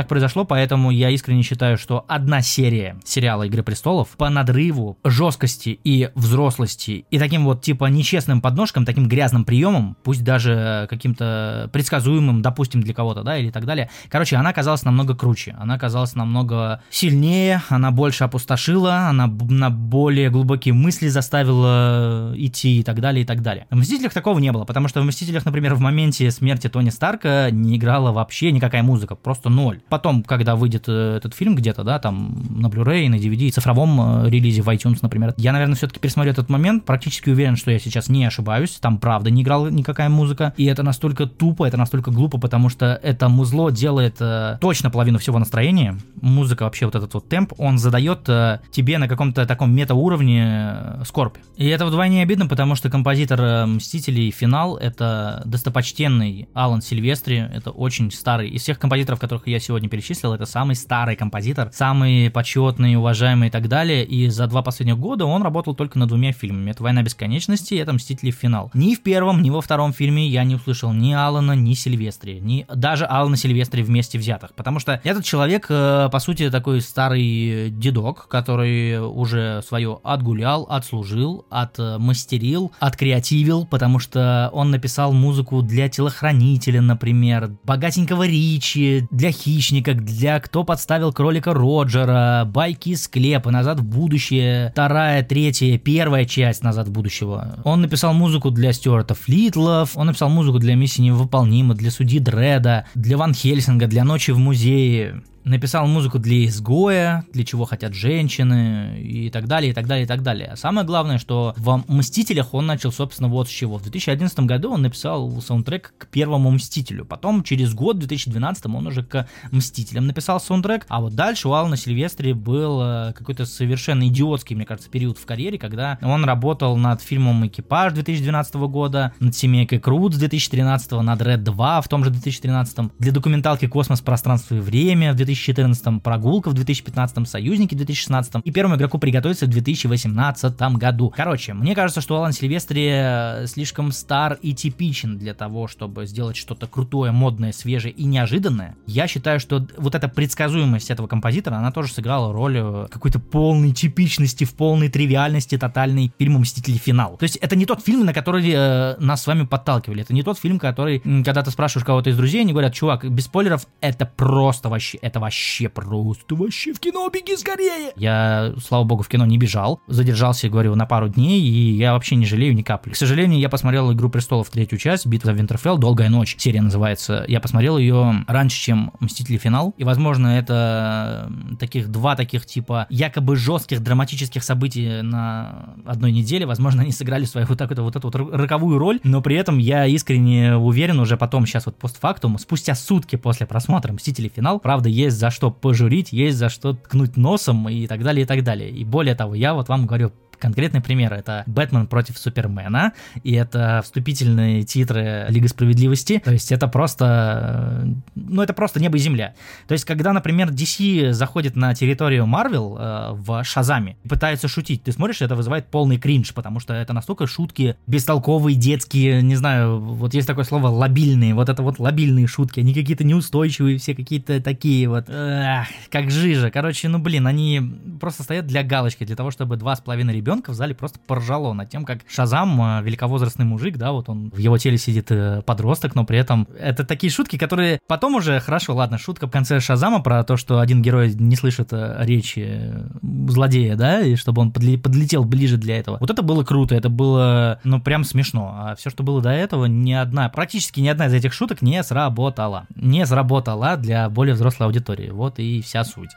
Так 0.00 0.08
произошло, 0.08 0.46
поэтому 0.46 0.90
я 0.90 1.10
искренне 1.10 1.42
считаю, 1.42 1.76
что 1.76 2.06
одна 2.08 2.40
серия 2.40 2.96
сериала 3.04 3.42
«Игры 3.42 3.62
престолов» 3.62 4.08
по 4.16 4.30
надрыву, 4.30 4.96
жесткости 5.04 5.78
и 5.84 6.08
взрослости 6.14 7.04
и 7.10 7.18
таким 7.18 7.44
вот 7.44 7.60
типа 7.60 7.84
нечестным 7.84 8.40
подножкам, 8.40 8.86
таким 8.86 9.08
грязным 9.08 9.44
приемом, 9.44 9.98
пусть 10.02 10.24
даже 10.24 10.86
каким-то 10.88 11.68
предсказуемым, 11.74 12.40
допустим, 12.40 12.80
для 12.80 12.94
кого-то, 12.94 13.22
да, 13.22 13.36
или 13.36 13.50
так 13.50 13.66
далее. 13.66 13.90
Короче, 14.08 14.36
она 14.36 14.48
оказалась 14.48 14.84
намного 14.84 15.14
круче, 15.14 15.54
она 15.60 15.74
оказалась 15.74 16.14
намного 16.14 16.80
сильнее, 16.88 17.60
она 17.68 17.90
больше 17.90 18.24
опустошила, 18.24 19.08
она 19.10 19.26
на 19.26 19.68
более 19.68 20.30
глубокие 20.30 20.72
мысли 20.72 21.08
заставила 21.08 22.32
идти 22.36 22.80
и 22.80 22.82
так 22.82 23.02
далее, 23.02 23.24
и 23.24 23.26
так 23.26 23.42
далее. 23.42 23.66
В 23.68 23.76
«Мстителях» 23.76 24.14
такого 24.14 24.38
не 24.38 24.50
было, 24.50 24.64
потому 24.64 24.88
что 24.88 25.02
в 25.02 25.04
«Мстителях», 25.04 25.44
например, 25.44 25.74
в 25.74 25.80
моменте 25.80 26.30
смерти 26.30 26.70
Тони 26.70 26.88
Старка 26.88 27.50
не 27.50 27.76
играла 27.76 28.12
вообще 28.12 28.50
никакая 28.50 28.82
музыка, 28.82 29.14
просто 29.14 29.50
ноль 29.50 29.82
потом, 29.90 30.22
когда 30.22 30.56
выйдет 30.56 30.84
э, 30.88 31.16
этот 31.16 31.34
фильм 31.34 31.54
где-то, 31.54 31.84
да, 31.84 31.98
там 31.98 32.46
на 32.48 32.68
Blu-ray, 32.68 33.08
на 33.08 33.16
DVD, 33.16 33.50
цифровом 33.50 34.24
э, 34.24 34.30
релизе 34.30 34.62
в 34.62 34.68
iTunes, 34.68 35.00
например, 35.02 35.34
я, 35.36 35.52
наверное, 35.52 35.74
все-таки 35.74 36.00
пересмотрю 36.00 36.32
этот 36.32 36.48
момент, 36.48 36.84
практически 36.84 37.28
уверен, 37.28 37.56
что 37.56 37.70
я 37.70 37.78
сейчас 37.78 38.08
не 38.08 38.24
ошибаюсь, 38.24 38.78
там 38.80 38.98
правда 38.98 39.30
не 39.30 39.42
играла 39.42 39.68
никакая 39.68 40.08
музыка, 40.08 40.54
и 40.56 40.64
это 40.64 40.82
настолько 40.82 41.26
тупо, 41.26 41.66
это 41.66 41.76
настолько 41.76 42.10
глупо, 42.10 42.38
потому 42.38 42.68
что 42.68 42.98
это 43.02 43.28
музло 43.28 43.70
делает 43.70 44.16
э, 44.20 44.58
точно 44.60 44.90
половину 44.90 45.18
всего 45.18 45.38
настроения, 45.38 45.98
музыка 46.22 46.62
вообще 46.62 46.86
вот 46.86 46.94
этот 46.94 47.12
вот 47.12 47.28
темп, 47.28 47.52
он 47.58 47.78
задает 47.78 48.28
э, 48.28 48.60
тебе 48.70 48.98
на 48.98 49.08
каком-то 49.08 49.44
таком 49.44 49.74
мета-уровне 49.74 50.44
э, 50.46 51.02
скорбь. 51.04 51.36
И 51.56 51.66
это 51.66 51.84
вдвойне 51.84 52.22
обидно, 52.22 52.46
потому 52.46 52.76
что 52.76 52.88
композитор 52.88 53.40
э, 53.40 53.66
Мстителей 53.66 54.30
Финал 54.30 54.76
это 54.76 55.42
достопочтенный 55.44 56.48
Алан 56.54 56.80
Сильвестри, 56.80 57.38
это 57.38 57.70
очень 57.70 58.12
старый, 58.12 58.48
из 58.48 58.62
всех 58.62 58.78
композиторов, 58.78 59.18
которых 59.18 59.48
я 59.48 59.58
сегодня 59.58 59.69
сегодня 59.70 59.88
перечислил, 59.88 60.32
это 60.32 60.46
самый 60.46 60.74
старый 60.74 61.14
композитор, 61.14 61.70
самый 61.72 62.28
почетный, 62.30 62.96
уважаемый 62.96 63.48
и 63.48 63.50
так 63.52 63.68
далее. 63.68 64.04
И 64.04 64.28
за 64.28 64.48
два 64.48 64.62
последних 64.62 64.98
года 64.98 65.26
он 65.26 65.44
работал 65.44 65.76
только 65.76 65.96
над 65.96 66.08
двумя 66.08 66.32
фильмами. 66.32 66.72
Это 66.72 66.82
«Война 66.82 67.02
бесконечности» 67.04 67.74
и 67.74 67.76
это 67.76 67.92
«Мстители. 67.92 68.30
Финал». 68.30 68.70
Ни 68.74 68.96
в 68.96 69.02
первом, 69.02 69.42
ни 69.42 69.50
во 69.50 69.60
втором 69.60 69.92
фильме 69.92 70.26
я 70.26 70.42
не 70.44 70.56
услышал 70.56 70.92
ни 70.92 71.12
Алана, 71.12 71.52
ни 71.52 71.74
Сильвестри, 71.74 72.40
ни 72.40 72.66
даже 72.74 73.04
Алана 73.04 73.36
Сильвестри 73.36 73.82
вместе 73.82 74.18
взятых. 74.18 74.54
Потому 74.54 74.80
что 74.80 75.00
этот 75.04 75.24
человек, 75.24 75.66
э, 75.68 76.08
по 76.10 76.18
сути, 76.18 76.50
такой 76.50 76.80
старый 76.80 77.70
дедок, 77.70 78.26
который 78.28 79.00
уже 79.00 79.62
свое 79.62 80.00
отгулял, 80.02 80.66
отслужил, 80.68 81.46
отмастерил, 81.50 82.72
откреативил, 82.80 83.66
потому 83.66 84.00
что 84.00 84.50
он 84.52 84.70
написал 84.70 85.12
музыку 85.12 85.62
для 85.62 85.88
телохранителя, 85.88 86.80
например, 86.82 87.52
богатенького 87.64 88.26
Ричи, 88.26 89.06
для 89.10 89.30
хищника, 89.30 89.59
хищника, 89.60 89.92
для 89.92 90.40
кто 90.40 90.64
подставил 90.64 91.12
кролика 91.12 91.52
Роджера, 91.52 92.44
байки 92.46 92.90
из 92.90 93.04
склепа, 93.04 93.50
назад 93.50 93.80
в 93.80 93.84
будущее, 93.84 94.70
вторая, 94.72 95.22
третья, 95.22 95.76
первая 95.76 96.24
часть 96.24 96.64
назад 96.64 96.88
в 96.88 96.92
будущего. 96.92 97.58
Он 97.64 97.82
написал 97.82 98.14
музыку 98.14 98.50
для 98.50 98.72
Стюарта 98.72 99.14
Флитлов, 99.14 99.96
он 99.96 100.06
написал 100.06 100.30
музыку 100.30 100.58
для 100.58 100.74
миссии 100.74 101.02
невыполнима, 101.02 101.74
для 101.74 101.90
судьи 101.90 102.18
Дреда, 102.18 102.86
для 102.94 103.18
Ван 103.18 103.34
Хельсинга, 103.34 103.86
для 103.86 104.02
ночи 104.04 104.30
в 104.30 104.38
музее 104.38 105.22
написал 105.50 105.86
музыку 105.86 106.18
для 106.18 106.46
изгоя, 106.46 107.24
для 107.32 107.44
чего 107.44 107.64
хотят 107.64 107.92
женщины 107.92 109.00
и 109.02 109.30
так 109.30 109.46
далее, 109.46 109.72
и 109.72 109.74
так 109.74 109.86
далее, 109.86 110.04
и 110.04 110.08
так 110.08 110.22
далее. 110.22 110.54
Самое 110.56 110.86
главное, 110.86 111.18
что 111.18 111.54
в 111.56 111.84
«Мстителях» 111.88 112.54
он 112.54 112.66
начал, 112.66 112.92
собственно, 112.92 113.28
вот 113.28 113.48
с 113.48 113.50
чего. 113.50 113.78
В 113.78 113.82
2011 113.82 114.40
году 114.40 114.72
он 114.72 114.82
написал 114.82 115.40
саундтрек 115.40 115.92
к 115.98 116.06
первому 116.06 116.50
«Мстителю». 116.52 117.04
Потом, 117.04 117.42
через 117.42 117.74
год, 117.74 117.96
в 117.96 117.98
2012 118.00 118.66
он 118.66 118.86
уже 118.86 119.02
к 119.02 119.28
«Мстителям» 119.50 120.06
написал 120.06 120.40
саундтрек. 120.40 120.86
А 120.88 121.00
вот 121.00 121.14
дальше 121.14 121.48
у 121.48 121.52
Алана 121.52 121.76
Сильвестри 121.76 122.32
был 122.32 122.80
э, 122.82 123.12
какой-то 123.12 123.44
совершенно 123.44 124.06
идиотский, 124.06 124.54
мне 124.54 124.64
кажется, 124.64 124.88
период 124.88 125.18
в 125.18 125.26
карьере, 125.26 125.58
когда 125.58 125.98
он 126.00 126.24
работал 126.24 126.76
над 126.76 127.02
фильмом 127.02 127.46
«Экипаж» 127.46 127.92
2012 127.92 128.54
года, 128.54 129.12
над 129.18 129.34
«Семейкой 129.34 129.80
Крут» 129.80 130.16
2013, 130.16 130.92
над 130.92 131.22
«Ред 131.22 131.40
2» 131.40 131.82
в 131.82 131.88
том 131.88 132.04
же 132.04 132.10
2013, 132.10 132.90
для 132.98 133.12
документалки 133.12 133.66
«Космос, 133.66 134.00
пространство 134.00 134.54
и 134.54 134.60
время» 134.60 135.12
в 135.12 135.16
2014 135.16 135.39
2014, 135.40 136.02
Прогулка 136.02 136.50
в 136.50 136.54
2015, 136.54 137.28
Союзники 137.28 137.74
в 137.74 137.76
2016 137.76 138.34
и 138.44 138.50
первому 138.50 138.76
игроку 138.76 138.98
приготовиться 138.98 139.46
в 139.46 139.48
2018 139.48 140.60
году. 140.76 141.12
Короче, 141.14 141.54
мне 141.54 141.74
кажется, 141.74 142.00
что 142.00 142.16
Алан 142.16 142.32
Сильвестри 142.32 142.88
э, 142.90 143.46
слишком 143.46 143.92
стар 143.92 144.38
и 144.42 144.54
типичен 144.54 145.18
для 145.18 145.34
того, 145.34 145.68
чтобы 145.68 146.06
сделать 146.06 146.36
что-то 146.36 146.66
крутое, 146.66 147.12
модное, 147.12 147.52
свежее 147.52 147.92
и 147.92 148.04
неожиданное. 148.04 148.76
Я 148.86 149.06
считаю, 149.06 149.40
что 149.40 149.66
вот 149.76 149.94
эта 149.94 150.08
предсказуемость 150.08 150.90
этого 150.90 151.06
композитора, 151.06 151.56
она 151.56 151.72
тоже 151.72 151.92
сыграла 151.92 152.32
роль 152.32 152.58
э, 152.58 152.86
какой-то 152.90 153.18
полной 153.18 153.72
типичности, 153.72 154.44
в 154.44 154.54
полной 154.54 154.88
тривиальности 154.88 155.56
тотальной 155.56 156.12
фильма 156.18 156.40
«Мстители. 156.40 156.80
Финал». 156.80 157.16
То 157.16 157.24
есть 157.24 157.36
это 157.36 157.56
не 157.56 157.66
тот 157.66 157.82
фильм, 157.84 158.04
на 158.04 158.12
который 158.12 158.48
э, 158.50 158.96
нас 158.98 159.22
с 159.22 159.26
вами 159.26 159.44
подталкивали. 159.44 160.02
Это 160.02 160.14
не 160.14 160.22
тот 160.22 160.38
фильм, 160.38 160.58
который, 160.58 161.00
когда 161.00 161.42
ты 161.42 161.50
спрашиваешь 161.50 161.84
кого-то 161.84 162.10
из 162.10 162.16
друзей, 162.16 162.40
они 162.42 162.52
говорят, 162.52 162.72
чувак, 162.74 163.10
без 163.10 163.24
спойлеров, 163.24 163.66
это 163.80 164.06
просто 164.06 164.68
вообще, 164.68 164.98
это 164.98 165.19
вообще 165.20 165.68
просто 165.68 166.34
вообще 166.34 166.72
в 166.72 166.80
кино 166.80 167.08
беги 167.08 167.36
скорее. 167.36 167.92
Я, 167.96 168.52
слава 168.62 168.84
богу, 168.84 169.02
в 169.02 169.08
кино 169.08 169.24
не 169.24 169.38
бежал, 169.38 169.80
задержался, 169.86 170.48
говорю, 170.48 170.74
на 170.74 170.86
пару 170.86 171.08
дней, 171.08 171.40
и 171.40 171.76
я 171.76 171.94
вообще 171.94 172.16
не 172.16 172.26
жалею 172.26 172.54
ни 172.54 172.62
капли. 172.62 172.90
К 172.90 172.96
сожалению, 172.96 173.40
я 173.40 173.48
посмотрел 173.48 173.92
«Игру 173.92 174.10
престолов» 174.10 174.50
третью 174.50 174.78
часть, 174.78 175.06
«Битва 175.06 175.30
за 175.30 175.38
Винтерфелл», 175.38 175.78
«Долгая 175.78 176.08
ночь», 176.08 176.36
серия 176.38 176.60
называется. 176.60 177.24
Я 177.28 177.40
посмотрел 177.40 177.78
ее 177.78 178.24
раньше, 178.26 178.60
чем 178.60 178.92
«Мстители. 179.00 179.38
Финал», 179.38 179.74
и, 179.76 179.84
возможно, 179.84 180.26
это 180.26 181.30
таких 181.58 181.88
два 181.88 182.16
таких 182.16 182.46
типа 182.46 182.86
якобы 182.90 183.36
жестких 183.36 183.80
драматических 183.80 184.42
событий 184.42 185.02
на 185.02 185.74
одной 185.86 186.10
неделе, 186.12 186.46
возможно, 186.46 186.82
они 186.82 186.90
сыграли 186.90 187.24
свою 187.24 187.46
вот, 187.46 187.58
так, 187.58 187.70
вот 187.76 187.96
эту 187.96 188.08
вот 188.08 188.14
роковую 188.14 188.78
роль, 188.78 189.00
но 189.04 189.22
при 189.22 189.36
этом 189.36 189.58
я 189.58 189.86
искренне 189.86 190.56
уверен 190.56 190.98
уже 190.98 191.16
потом, 191.16 191.46
сейчас 191.46 191.66
вот 191.66 191.76
постфактум, 191.76 192.38
спустя 192.38 192.74
сутки 192.74 193.16
после 193.16 193.46
просмотра 193.46 193.92
«Мстители. 193.92 194.30
Финал», 194.34 194.58
правда, 194.58 194.88
есть 194.88 195.09
за 195.16 195.30
что 195.30 195.50
пожурить, 195.50 196.12
есть 196.12 196.38
за 196.38 196.48
что 196.48 196.74
ткнуть 196.74 197.16
носом 197.16 197.68
и 197.68 197.86
так 197.86 198.02
далее, 198.02 198.24
и 198.24 198.26
так 198.26 198.42
далее. 198.42 198.70
И 198.70 198.84
более 198.84 199.14
того, 199.14 199.34
я 199.34 199.54
вот 199.54 199.68
вам 199.68 199.86
говорю 199.86 200.12
Конкретный 200.40 200.80
пример 200.80 201.12
это 201.12 201.44
Бэтмен 201.46 201.86
против 201.86 202.18
Супермена, 202.18 202.92
и 203.22 203.34
это 203.34 203.82
вступительные 203.84 204.62
титры 204.62 205.26
Лига 205.28 205.48
Справедливости. 205.48 206.20
То 206.24 206.32
есть 206.32 206.50
это 206.50 206.66
просто, 206.66 207.86
ну 208.14 208.42
это 208.42 208.52
просто 208.52 208.80
небо 208.80 208.96
и 208.96 209.00
земля. 209.00 209.34
То 209.68 209.72
есть 209.72 209.84
когда, 209.84 210.12
например, 210.12 210.50
DC 210.50 211.12
заходит 211.12 211.56
на 211.56 211.74
территорию 211.74 212.24
Marvel 212.24 212.76
э, 212.78 213.12
в 213.12 213.44
Шазаме 213.44 213.96
и 214.02 214.08
пытается 214.08 214.48
шутить, 214.48 214.82
ты 214.82 214.92
смотришь, 214.92 215.22
это 215.22 215.36
вызывает 215.36 215.66
полный 215.66 215.98
кринж, 215.98 216.32
потому 216.34 216.58
что 216.58 216.72
это 216.74 216.92
настолько 216.92 217.26
шутки 217.26 217.76
бестолковые, 217.86 218.56
детские, 218.56 219.22
не 219.22 219.36
знаю, 219.36 219.78
вот 219.78 220.14
есть 220.14 220.26
такое 220.26 220.44
слово 220.44 220.68
лобильные, 220.68 221.34
вот 221.34 221.48
это 221.48 221.62
вот 221.62 221.78
лобильные 221.78 222.26
шутки, 222.26 222.60
они 222.60 222.72
какие-то 222.72 223.04
неустойчивые, 223.04 223.78
все 223.78 223.94
какие-то 223.94 224.40
такие 224.40 224.88
вот, 224.88 225.04
эх, 225.08 225.66
как 225.90 226.10
жижа. 226.10 226.50
Короче, 226.50 226.88
ну 226.88 226.98
блин, 226.98 227.26
они 227.26 227.60
просто 228.00 228.22
стоят 228.22 228.46
для 228.46 228.62
галочки, 228.62 229.04
для 229.04 229.16
того, 229.16 229.30
чтобы 229.30 229.56
два 229.56 229.76
с 229.76 229.80
половиной 229.80 230.14
ребенка 230.14 230.29
ребенка 230.30 230.52
в 230.52 230.54
зале 230.54 230.74
просто 230.76 231.00
поржало 231.04 231.52
над 231.52 231.70
тем, 231.70 231.84
как 231.84 232.00
Шазам, 232.08 232.60
э, 232.62 232.82
великовозрастный 232.82 233.44
мужик, 233.44 233.76
да, 233.76 233.90
вот 233.90 234.08
он 234.08 234.30
в 234.30 234.38
его 234.38 234.58
теле 234.58 234.78
сидит 234.78 235.10
э, 235.10 235.42
подросток, 235.44 235.96
но 235.96 236.04
при 236.04 236.18
этом 236.18 236.46
это 236.56 236.84
такие 236.84 237.10
шутки, 237.10 237.36
которые 237.36 237.80
потом 237.88 238.14
уже, 238.14 238.38
хорошо, 238.38 238.76
ладно, 238.76 238.96
шутка 238.96 239.26
в 239.26 239.30
конце 239.30 239.58
Шазама 239.58 240.00
про 240.00 240.22
то, 240.22 240.36
что 240.36 240.60
один 240.60 240.82
герой 240.82 241.12
не 241.14 241.34
слышит 241.34 241.72
э, 241.72 241.96
речи 242.04 242.72
злодея, 243.02 243.74
да, 243.74 244.00
и 244.00 244.14
чтобы 244.14 244.42
он 244.42 244.52
подлетел 244.52 245.24
ближе 245.24 245.56
для 245.56 245.78
этого. 245.78 245.98
Вот 245.98 246.10
это 246.10 246.22
было 246.22 246.44
круто, 246.44 246.76
это 246.76 246.88
было, 246.88 247.58
ну, 247.64 247.80
прям 247.80 248.04
смешно. 248.04 248.54
А 248.54 248.76
все, 248.76 248.88
что 248.90 249.02
было 249.02 249.20
до 249.20 249.30
этого, 249.30 249.66
ни 249.66 249.92
одна, 249.92 250.28
практически 250.28 250.78
ни 250.78 250.88
одна 250.88 251.06
из 251.06 251.14
этих 251.14 251.32
шуток 251.32 251.60
не 251.60 251.82
сработала. 251.82 252.66
Не 252.76 253.04
сработала 253.04 253.76
для 253.76 254.08
более 254.08 254.34
взрослой 254.34 254.66
аудитории. 254.66 255.10
Вот 255.10 255.40
и 255.40 255.60
вся 255.60 255.82
суть. 255.82 256.10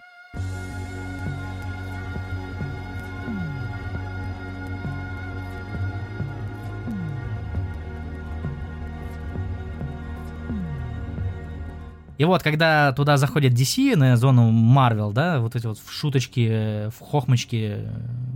И 12.17 12.25
вот, 12.25 12.43
когда 12.43 12.91
туда 12.91 13.17
заходит 13.17 13.53
DC 13.53 13.95
на 13.95 14.17
зону 14.17 14.51
Marvel, 14.51 15.13
да, 15.13 15.39
вот 15.39 15.55
эти 15.55 15.65
вот 15.65 15.79
шуточки, 15.89 16.89
в 16.89 16.99
хохмочки, 16.99 17.77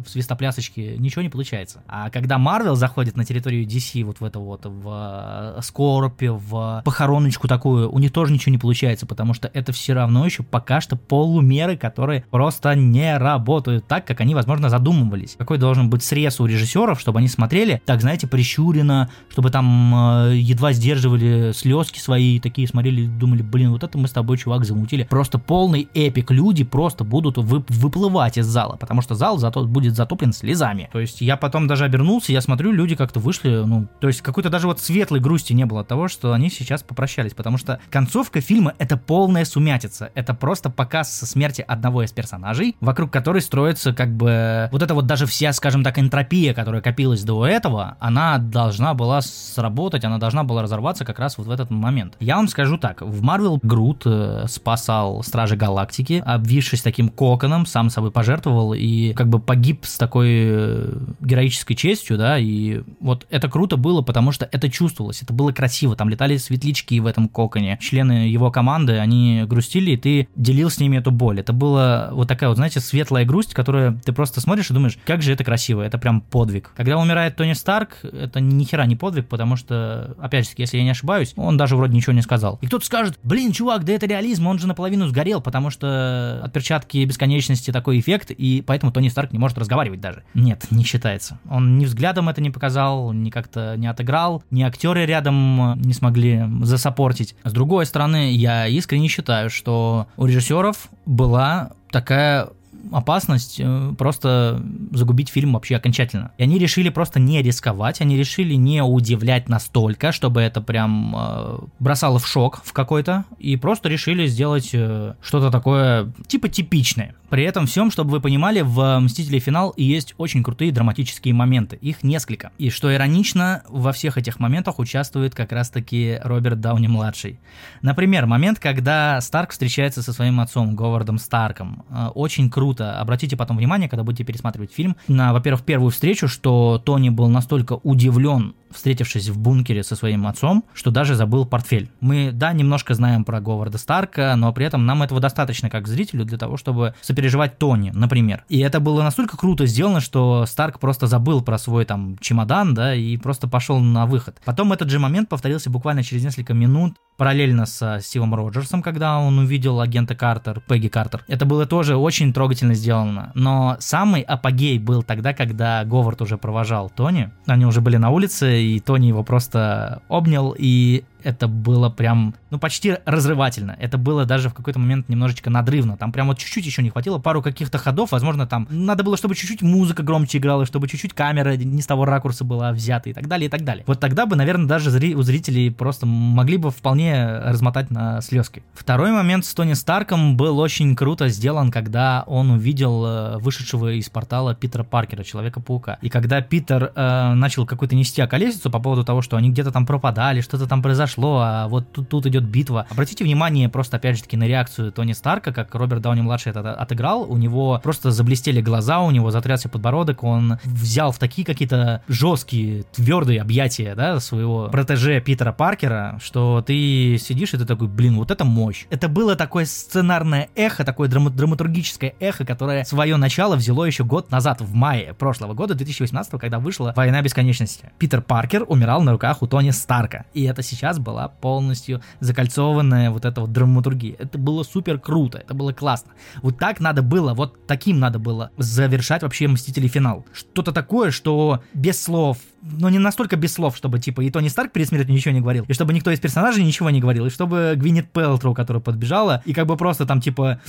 в 0.05 0.09
свистоплясочки, 0.09 0.95
ничего 0.97 1.21
не 1.21 1.29
получается. 1.29 1.83
А 1.87 2.09
когда 2.09 2.37
Marvel 2.37 2.75
заходит 2.75 3.15
на 3.17 3.25
территорию 3.25 3.65
DC, 3.65 4.03
вот 4.03 4.19
в 4.19 4.23
это 4.23 4.39
вот, 4.39 4.65
в 4.65 5.59
Скорпе, 5.61 6.31
в 6.31 6.81
похороночку 6.83 7.47
такую, 7.47 7.91
у 7.91 7.99
них 7.99 8.11
тоже 8.11 8.33
ничего 8.33 8.51
не 8.51 8.57
получается, 8.57 9.05
потому 9.05 9.33
что 9.33 9.49
это 9.53 9.71
все 9.71 9.93
равно 9.93 10.25
еще 10.25 10.43
пока 10.43 10.81
что 10.81 10.95
полумеры, 10.95 11.77
которые 11.77 12.25
просто 12.31 12.73
не 12.75 13.17
работают 13.17 13.87
так, 13.87 14.05
как 14.05 14.21
они, 14.21 14.33
возможно, 14.33 14.69
задумывались. 14.69 15.35
Какой 15.37 15.57
должен 15.57 15.89
быть 15.89 16.03
срез 16.03 16.39
у 16.39 16.45
режиссеров, 16.45 16.99
чтобы 16.99 17.19
они 17.19 17.27
смотрели, 17.27 17.81
так, 17.85 18.01
знаете, 18.01 18.27
прищуренно, 18.27 19.09
чтобы 19.29 19.51
там 19.51 20.27
э, 20.29 20.37
едва 20.37 20.73
сдерживали 20.73 21.51
слезки 21.53 21.99
свои, 21.99 22.39
такие 22.39 22.67
смотрели, 22.67 23.05
думали, 23.05 23.41
блин, 23.41 23.66
вот 23.69 23.83
это 23.83 23.97
мы 23.97 24.07
с 24.07 24.11
тобой, 24.11 24.37
чувак, 24.37 24.65
замутили. 24.65 25.03
Просто 25.03 25.39
полный 25.39 25.87
эпик. 25.93 26.31
Люди 26.31 26.63
просто 26.63 27.03
будут 27.03 27.37
вы, 27.37 27.63
выплывать 27.67 28.37
из 28.37 28.45
зала, 28.45 28.75
потому 28.77 29.01
что 29.01 29.15
зал 29.15 29.37
зато 29.37 29.65
будет 29.65 29.95
затоплен 29.95 30.33
слезами. 30.33 30.89
То 30.91 30.99
есть 30.99 31.21
я 31.21 31.37
потом 31.37 31.67
даже 31.67 31.85
обернулся, 31.85 32.31
я 32.31 32.41
смотрю, 32.41 32.71
люди 32.71 32.95
как-то 32.95 33.19
вышли, 33.19 33.63
ну, 33.65 33.87
то 33.99 34.07
есть 34.07 34.21
какой-то 34.21 34.49
даже 34.49 34.67
вот 34.67 34.79
светлой 34.79 35.19
грусти 35.19 35.53
не 35.53 35.65
было 35.65 35.81
от 35.81 35.87
того, 35.87 36.07
что 36.07 36.33
они 36.33 36.49
сейчас 36.49 36.83
попрощались, 36.83 37.33
потому 37.33 37.57
что 37.57 37.79
концовка 37.89 38.41
фильма 38.41 38.73
это 38.77 38.97
полная 38.97 39.45
сумятица. 39.45 40.11
Это 40.15 40.33
просто 40.33 40.69
показ 40.69 41.11
смерти 41.11 41.63
одного 41.67 42.03
из 42.03 42.11
персонажей, 42.11 42.75
вокруг 42.79 43.11
которой 43.11 43.41
строится 43.41 43.93
как 43.93 44.15
бы 44.15 44.69
вот 44.71 44.81
это 44.81 44.93
вот 44.93 45.05
даже 45.05 45.25
вся, 45.25 45.53
скажем 45.53 45.83
так, 45.83 45.99
энтропия, 45.99 46.53
которая 46.53 46.81
копилась 46.81 47.23
до 47.23 47.45
этого, 47.45 47.97
она 47.99 48.37
должна 48.37 48.93
была 48.93 49.21
сработать, 49.21 50.05
она 50.05 50.17
должна 50.17 50.43
была 50.43 50.61
разорваться 50.61 51.05
как 51.05 51.19
раз 51.19 51.37
вот 51.37 51.47
в 51.47 51.51
этот 51.51 51.69
момент. 51.69 52.15
Я 52.19 52.37
вам 52.37 52.47
скажу 52.47 52.77
так, 52.77 53.01
в 53.01 53.23
Marvel 53.23 53.56
Грут 53.63 54.03
э, 54.05 54.45
спасал 54.47 55.23
Стражи 55.23 55.55
Галактики, 55.55 56.23
обвившись 56.25 56.81
таким 56.81 57.09
коконом, 57.09 57.65
сам 57.65 57.89
собой 57.89 58.11
пожертвовал 58.11 58.73
и 58.73 59.13
как 59.13 59.27
бы 59.29 59.39
погиб 59.39 59.85
с 59.85 59.97
такой 59.97 60.29
э, 60.29 60.97
героической 61.19 61.75
честью, 61.75 62.17
да, 62.17 62.37
и 62.37 62.81
вот 62.99 63.25
это 63.29 63.49
круто 63.49 63.77
было, 63.77 64.01
потому 64.01 64.31
что 64.31 64.47
это 64.51 64.69
чувствовалось, 64.69 65.21
это 65.21 65.33
было 65.33 65.51
красиво, 65.51 65.95
там 65.95 66.09
летали 66.09 66.37
светлячки 66.37 66.99
в 66.99 67.05
этом 67.05 67.29
коконе, 67.29 67.77
члены 67.81 68.27
его 68.29 68.51
команды, 68.51 68.97
они 68.97 69.43
грустили, 69.47 69.91
и 69.91 69.97
ты 69.97 70.27
делил 70.35 70.69
с 70.69 70.79
ними 70.79 70.97
эту 70.97 71.11
боль. 71.11 71.39
Это 71.39 71.53
была 71.53 72.09
вот 72.11 72.27
такая 72.27 72.49
вот, 72.49 72.57
знаете, 72.57 72.79
светлая 72.79 73.25
грусть, 73.25 73.53
которая 73.53 73.93
ты 74.03 74.11
просто 74.13 74.41
смотришь 74.41 74.69
и 74.69 74.73
думаешь, 74.73 74.97
как 75.05 75.21
же 75.21 75.33
это 75.33 75.43
красиво, 75.43 75.81
это 75.81 75.97
прям 75.97 76.21
подвиг. 76.21 76.71
Когда 76.75 76.97
умирает 76.97 77.35
Тони 77.35 77.53
Старк, 77.53 77.99
это 78.03 78.39
ни 78.39 78.63
хера 78.63 78.85
не 78.85 78.95
подвиг, 78.95 79.27
потому 79.27 79.55
что, 79.55 80.15
опять 80.19 80.45
же, 80.45 80.53
если 80.57 80.77
я 80.77 80.83
не 80.83 80.91
ошибаюсь, 80.91 81.33
он 81.35 81.57
даже 81.57 81.75
вроде 81.75 81.95
ничего 81.95 82.13
не 82.13 82.21
сказал. 82.21 82.59
И 82.61 82.67
кто-то 82.67 82.85
скажет, 82.85 83.19
блин, 83.23 83.46
чувак, 83.51 83.83
да 83.83 83.93
это 83.93 84.05
реализм, 84.05 84.47
он 84.47 84.59
же 84.59 84.67
наполовину 84.67 85.07
сгорел, 85.07 85.41
потому 85.41 85.69
что 85.69 86.41
от 86.43 86.53
перчатки 86.53 87.03
бесконечности 87.05 87.71
такой 87.71 87.99
эффект, 87.99 88.31
и 88.31 88.63
поэтому 88.65 88.91
Тони 88.91 89.09
Старк 89.09 89.31
не 89.31 89.39
может 89.39 89.57
разговаривать 89.57 90.01
даже. 90.01 90.23
Нет, 90.33 90.65
не 90.71 90.83
считается. 90.83 91.39
Он 91.49 91.77
ни 91.77 91.85
взглядом 91.85 92.29
это 92.29 92.41
не 92.41 92.49
показал, 92.49 93.13
ни 93.13 93.29
как-то 93.29 93.75
не 93.77 93.87
отыграл, 93.87 94.43
ни 94.51 94.63
актеры 94.63 95.05
рядом 95.05 95.79
не 95.81 95.93
смогли 95.93 96.43
засопортить. 96.61 97.35
С 97.43 97.51
другой 97.51 97.85
стороны, 97.85 98.31
я 98.33 98.67
искренне 98.67 99.07
считаю, 99.07 99.49
что 99.49 100.07
у 100.17 100.25
режиссеров 100.25 100.89
была 101.05 101.71
такая 101.91 102.49
опасность 102.91 103.59
э, 103.59 103.93
просто 103.97 104.63
загубить 104.91 105.29
фильм 105.29 105.53
вообще 105.53 105.75
окончательно. 105.75 106.31
И 106.37 106.43
они 106.43 106.57
решили 106.57 106.89
просто 106.89 107.19
не 107.19 107.41
рисковать, 107.41 108.01
они 108.01 108.17
решили 108.17 108.53
не 108.55 108.81
удивлять 108.81 109.49
настолько, 109.49 110.11
чтобы 110.11 110.41
это 110.41 110.61
прям 110.61 111.15
э, 111.15 111.57
бросало 111.79 112.19
в 112.19 112.27
шок 112.27 112.61
в 112.63 112.73
какой-то, 112.73 113.25
и 113.39 113.55
просто 113.57 113.89
решили 113.89 114.27
сделать 114.27 114.69
э, 114.73 115.15
что-то 115.21 115.51
такое 115.51 116.11
типа 116.27 116.49
типичное. 116.49 117.15
При 117.29 117.43
этом 117.43 117.65
всем, 117.65 117.91
чтобы 117.91 118.11
вы 118.11 118.21
понимали, 118.21 118.61
в 118.61 118.99
«Мстителе. 118.99 119.39
Финал» 119.39 119.73
есть 119.75 120.15
очень 120.17 120.43
крутые 120.43 120.71
драматические 120.71 121.33
моменты. 121.33 121.77
Их 121.81 122.01
несколько. 122.01 122.51
И 122.57 122.69
что 122.69 122.93
иронично, 122.93 123.63
во 123.67 123.91
всех 123.91 124.17
этих 124.17 124.39
моментах 124.39 124.79
участвует 124.79 125.35
как 125.35 125.51
раз-таки 125.51 126.19
Роберт 126.23 126.61
Дауни-младший. 126.61 127.39
Например, 127.81 128.25
момент, 128.25 128.59
когда 128.59 129.19
Старк 129.19 129.51
встречается 129.51 130.01
со 130.01 130.13
своим 130.13 130.39
отцом, 130.39 130.75
Говардом 130.75 131.17
Старком. 131.17 131.83
Э, 131.89 132.07
очень 132.15 132.49
круто. 132.49 132.76
Обратите 132.81 133.35
потом 133.37 133.57
внимание, 133.57 133.89
когда 133.89 134.03
будете 134.03 134.23
пересматривать 134.23 134.71
фильм, 134.71 134.95
на, 135.07 135.33
во-первых, 135.33 135.63
первую 135.63 135.91
встречу, 135.91 136.27
что 136.27 136.81
Тони 136.83 137.09
был 137.09 137.27
настолько 137.27 137.73
удивлен 137.83 138.55
встретившись 138.71 139.29
в 139.29 139.37
бункере 139.37 139.83
со 139.83 139.95
своим 139.95 140.27
отцом, 140.27 140.63
что 140.73 140.91
даже 140.91 141.15
забыл 141.15 141.45
портфель. 141.45 141.89
Мы, 141.99 142.31
да, 142.33 142.53
немножко 142.53 142.93
знаем 142.93 143.23
про 143.23 143.39
Говарда 143.39 143.77
Старка, 143.77 144.35
но 144.35 144.51
при 144.53 144.65
этом 144.65 144.85
нам 144.85 145.03
этого 145.03 145.19
достаточно 145.19 145.69
как 145.69 145.87
зрителю 145.87 146.25
для 146.25 146.37
того, 146.37 146.57
чтобы 146.57 146.93
сопереживать 147.01 147.57
Тони, 147.57 147.91
например. 147.93 148.43
И 148.49 148.59
это 148.59 148.79
было 148.79 149.03
настолько 149.03 149.37
круто 149.37 149.65
сделано, 149.65 150.01
что 150.01 150.45
Старк 150.45 150.79
просто 150.79 151.07
забыл 151.07 151.41
про 151.41 151.57
свой 151.57 151.85
там 151.85 152.17
чемодан, 152.19 152.73
да, 152.73 152.93
и 152.93 153.17
просто 153.17 153.47
пошел 153.47 153.79
на 153.79 154.05
выход. 154.05 154.39
Потом 154.45 154.73
этот 154.73 154.89
же 154.89 154.99
момент 154.99 155.29
повторился 155.29 155.69
буквально 155.69 156.03
через 156.03 156.23
несколько 156.23 156.53
минут 156.53 156.95
параллельно 157.17 157.65
со 157.65 157.99
Стивом 157.99 158.35
Роджерсом, 158.35 158.81
когда 158.81 159.17
он 159.17 159.39
увидел 159.39 159.81
агента 159.81 160.15
Картер, 160.15 160.61
Пегги 160.67 160.87
Картер. 160.87 161.23
Это 161.27 161.45
было 161.45 161.65
тоже 161.65 161.95
очень 161.95 162.31
трогательно 162.31 162.56
сделано. 162.73 163.31
Но 163.33 163.77
самый 163.79 164.21
апогей 164.21 164.79
был 164.79 165.03
тогда, 165.03 165.33
когда 165.33 165.83
Говард 165.83 166.21
уже 166.21 166.37
провожал 166.37 166.89
Тони. 166.89 167.29
Они 167.45 167.65
уже 167.65 167.81
были 167.81 167.97
на 167.97 168.09
улице, 168.09 168.61
и 168.61 168.79
Тони 168.79 169.07
его 169.07 169.23
просто 169.23 170.01
обнял, 170.07 170.55
и 170.57 171.03
это 171.23 171.47
было 171.47 171.89
прям, 171.89 172.35
ну, 172.49 172.59
почти 172.59 172.97
разрывательно. 173.05 173.75
Это 173.79 173.97
было 173.97 174.25
даже 174.25 174.49
в 174.49 174.53
какой-то 174.53 174.79
момент 174.79 175.09
немножечко 175.09 175.49
надрывно. 175.49 175.97
Там 175.97 176.11
прям 176.11 176.27
вот 176.27 176.37
чуть-чуть 176.37 176.65
еще 176.65 176.83
не 176.83 176.89
хватило, 176.89 177.19
пару 177.19 177.41
каких-то 177.41 177.77
ходов, 177.77 178.11
возможно, 178.11 178.47
там 178.47 178.67
надо 178.69 179.03
было, 179.03 179.17
чтобы 179.17 179.35
чуть-чуть 179.35 179.61
музыка 179.61 180.03
громче 180.03 180.37
играла, 180.37 180.65
чтобы 180.65 180.87
чуть-чуть 180.87 181.13
камера 181.13 181.55
не 181.55 181.81
с 181.81 181.87
того 181.87 182.05
ракурса 182.05 182.43
была 182.43 182.71
взята 182.71 183.09
и 183.09 183.13
так 183.13 183.27
далее, 183.27 183.47
и 183.47 183.49
так 183.49 183.63
далее. 183.63 183.83
Вот 183.87 183.99
тогда 183.99 184.25
бы, 184.25 184.35
наверное, 184.35 184.67
даже 184.67 184.89
зри- 184.89 185.15
у 185.15 185.21
зрителей 185.21 185.71
просто 185.71 186.05
могли 186.05 186.57
бы 186.57 186.71
вполне 186.71 187.39
размотать 187.39 187.91
на 187.91 188.21
слезки. 188.21 188.63
Второй 188.73 189.11
момент 189.11 189.45
с 189.45 189.53
Тони 189.53 189.73
Старком 189.73 190.37
был 190.37 190.59
очень 190.59 190.95
круто 190.95 191.29
сделан, 191.29 191.71
когда 191.71 192.23
он 192.27 192.51
увидел 192.51 193.05
э, 193.05 193.37
вышедшего 193.37 193.93
из 193.93 194.09
портала 194.09 194.55
Питера 194.55 194.83
Паркера, 194.83 195.23
Человека-паука. 195.23 195.97
И 196.01 196.09
когда 196.09 196.41
Питер 196.41 196.91
э, 196.95 197.33
начал 197.33 197.65
какую-то 197.65 197.95
нести 197.95 198.21
околесицу 198.21 198.69
по 198.69 198.79
поводу 198.79 199.03
того, 199.03 199.21
что 199.21 199.37
они 199.37 199.49
где-то 199.49 199.71
там 199.71 199.85
пропадали, 199.85 200.41
что-то 200.41 200.67
там 200.67 200.81
произошло, 200.81 201.06
а 201.15 201.67
вот 201.67 201.91
тут, 201.91 202.09
тут 202.09 202.25
идет 202.25 202.43
битва. 202.43 202.87
Обратите 202.89 203.23
внимание 203.23 203.69
просто, 203.69 203.97
опять 203.97 204.17
же 204.17 204.23
таки, 204.23 204.37
на 204.37 204.45
реакцию 204.45 204.91
Тони 204.91 205.13
Старка, 205.13 205.53
как 205.53 205.73
Роберт 205.75 206.01
Дауни-младший 206.01 206.51
это 206.51 206.73
отыграл. 206.73 207.23
У 207.29 207.37
него 207.37 207.79
просто 207.83 208.11
заблестели 208.11 208.61
глаза, 208.61 208.99
у 208.99 209.11
него 209.11 209.31
затрясся 209.31 209.69
подбородок, 209.69 210.23
он 210.23 210.59
взял 210.63 211.11
в 211.11 211.19
такие 211.19 211.45
какие-то 211.45 212.01
жесткие, 212.07 212.83
твердые 212.93 213.41
объятия, 213.41 213.95
да, 213.95 214.19
своего 214.19 214.69
протеже 214.69 215.21
Питера 215.21 215.51
Паркера, 215.51 216.19
что 216.23 216.63
ты 216.65 217.17
сидишь 217.17 217.53
и 217.53 217.57
ты 217.57 217.65
такой, 217.65 217.87
блин, 217.87 218.15
вот 218.15 218.31
это 218.31 218.45
мощь. 218.45 218.85
Это 218.89 219.07
было 219.07 219.35
такое 219.35 219.65
сценарное 219.65 220.49
эхо, 220.55 220.83
такое 220.83 221.09
драма- 221.09 221.29
драматургическое 221.29 222.13
эхо, 222.19 222.45
которое 222.45 222.83
свое 222.83 223.17
начало 223.17 223.55
взяло 223.55 223.85
еще 223.85 224.03
год 224.03 224.31
назад, 224.31 224.61
в 224.61 224.73
мае 224.73 225.13
прошлого 225.13 225.53
года, 225.53 225.75
2018, 225.75 226.39
когда 226.39 226.59
вышла 226.59 226.93
«Война 226.95 227.21
бесконечности». 227.21 227.91
Питер 227.97 228.21
Паркер 228.21 228.65
умирал 228.67 229.01
на 229.01 229.11
руках 229.11 229.41
у 229.41 229.47
Тони 229.47 229.71
Старка. 229.71 230.25
И 230.33 230.43
это 230.43 230.61
сейчас 230.61 230.96
была 230.99 231.27
полностью 231.27 232.01
закольцованная 232.19 233.11
вот 233.11 233.25
эта 233.25 233.41
вот 233.41 233.51
драматургия. 233.51 234.15
Это 234.19 234.37
было 234.37 234.63
супер 234.63 234.99
круто, 234.99 235.39
это 235.39 235.53
было 235.53 235.73
классно. 235.73 236.13
Вот 236.41 236.57
так 236.57 236.79
надо 236.79 237.01
было, 237.01 237.33
вот 237.33 237.67
таким 237.67 237.99
надо 237.99 238.19
было 238.19 238.51
завершать 238.57 239.23
вообще 239.23 239.47
«Мстители. 239.47 239.87
Финал». 239.87 240.25
Что-то 240.33 240.71
такое, 240.71 241.11
что 241.11 241.61
без 241.73 242.01
слов, 242.01 242.39
но 242.61 242.89
не 242.89 242.99
настолько 242.99 243.35
без 243.35 243.53
слов, 243.53 243.77
чтобы 243.77 243.99
типа 243.99 244.21
и 244.21 244.29
Тони 244.29 244.47
Старк 244.47 244.71
перед 244.71 244.87
смертью 244.87 245.13
ничего 245.13 245.33
не 245.33 245.41
говорил, 245.41 245.65
и 245.67 245.73
чтобы 245.73 245.93
никто 245.93 246.11
из 246.11 246.19
персонажей 246.19 246.63
ничего 246.63 246.89
не 246.89 246.99
говорил, 246.99 247.25
и 247.25 247.29
чтобы 247.29 247.73
Гвинет 247.75 248.11
Пелтроу, 248.11 248.53
которая 248.53 248.81
подбежала, 248.81 249.41
и 249.45 249.53
как 249.53 249.67
бы 249.67 249.77
просто 249.77 250.05
там 250.05 250.21
типа 250.21 250.59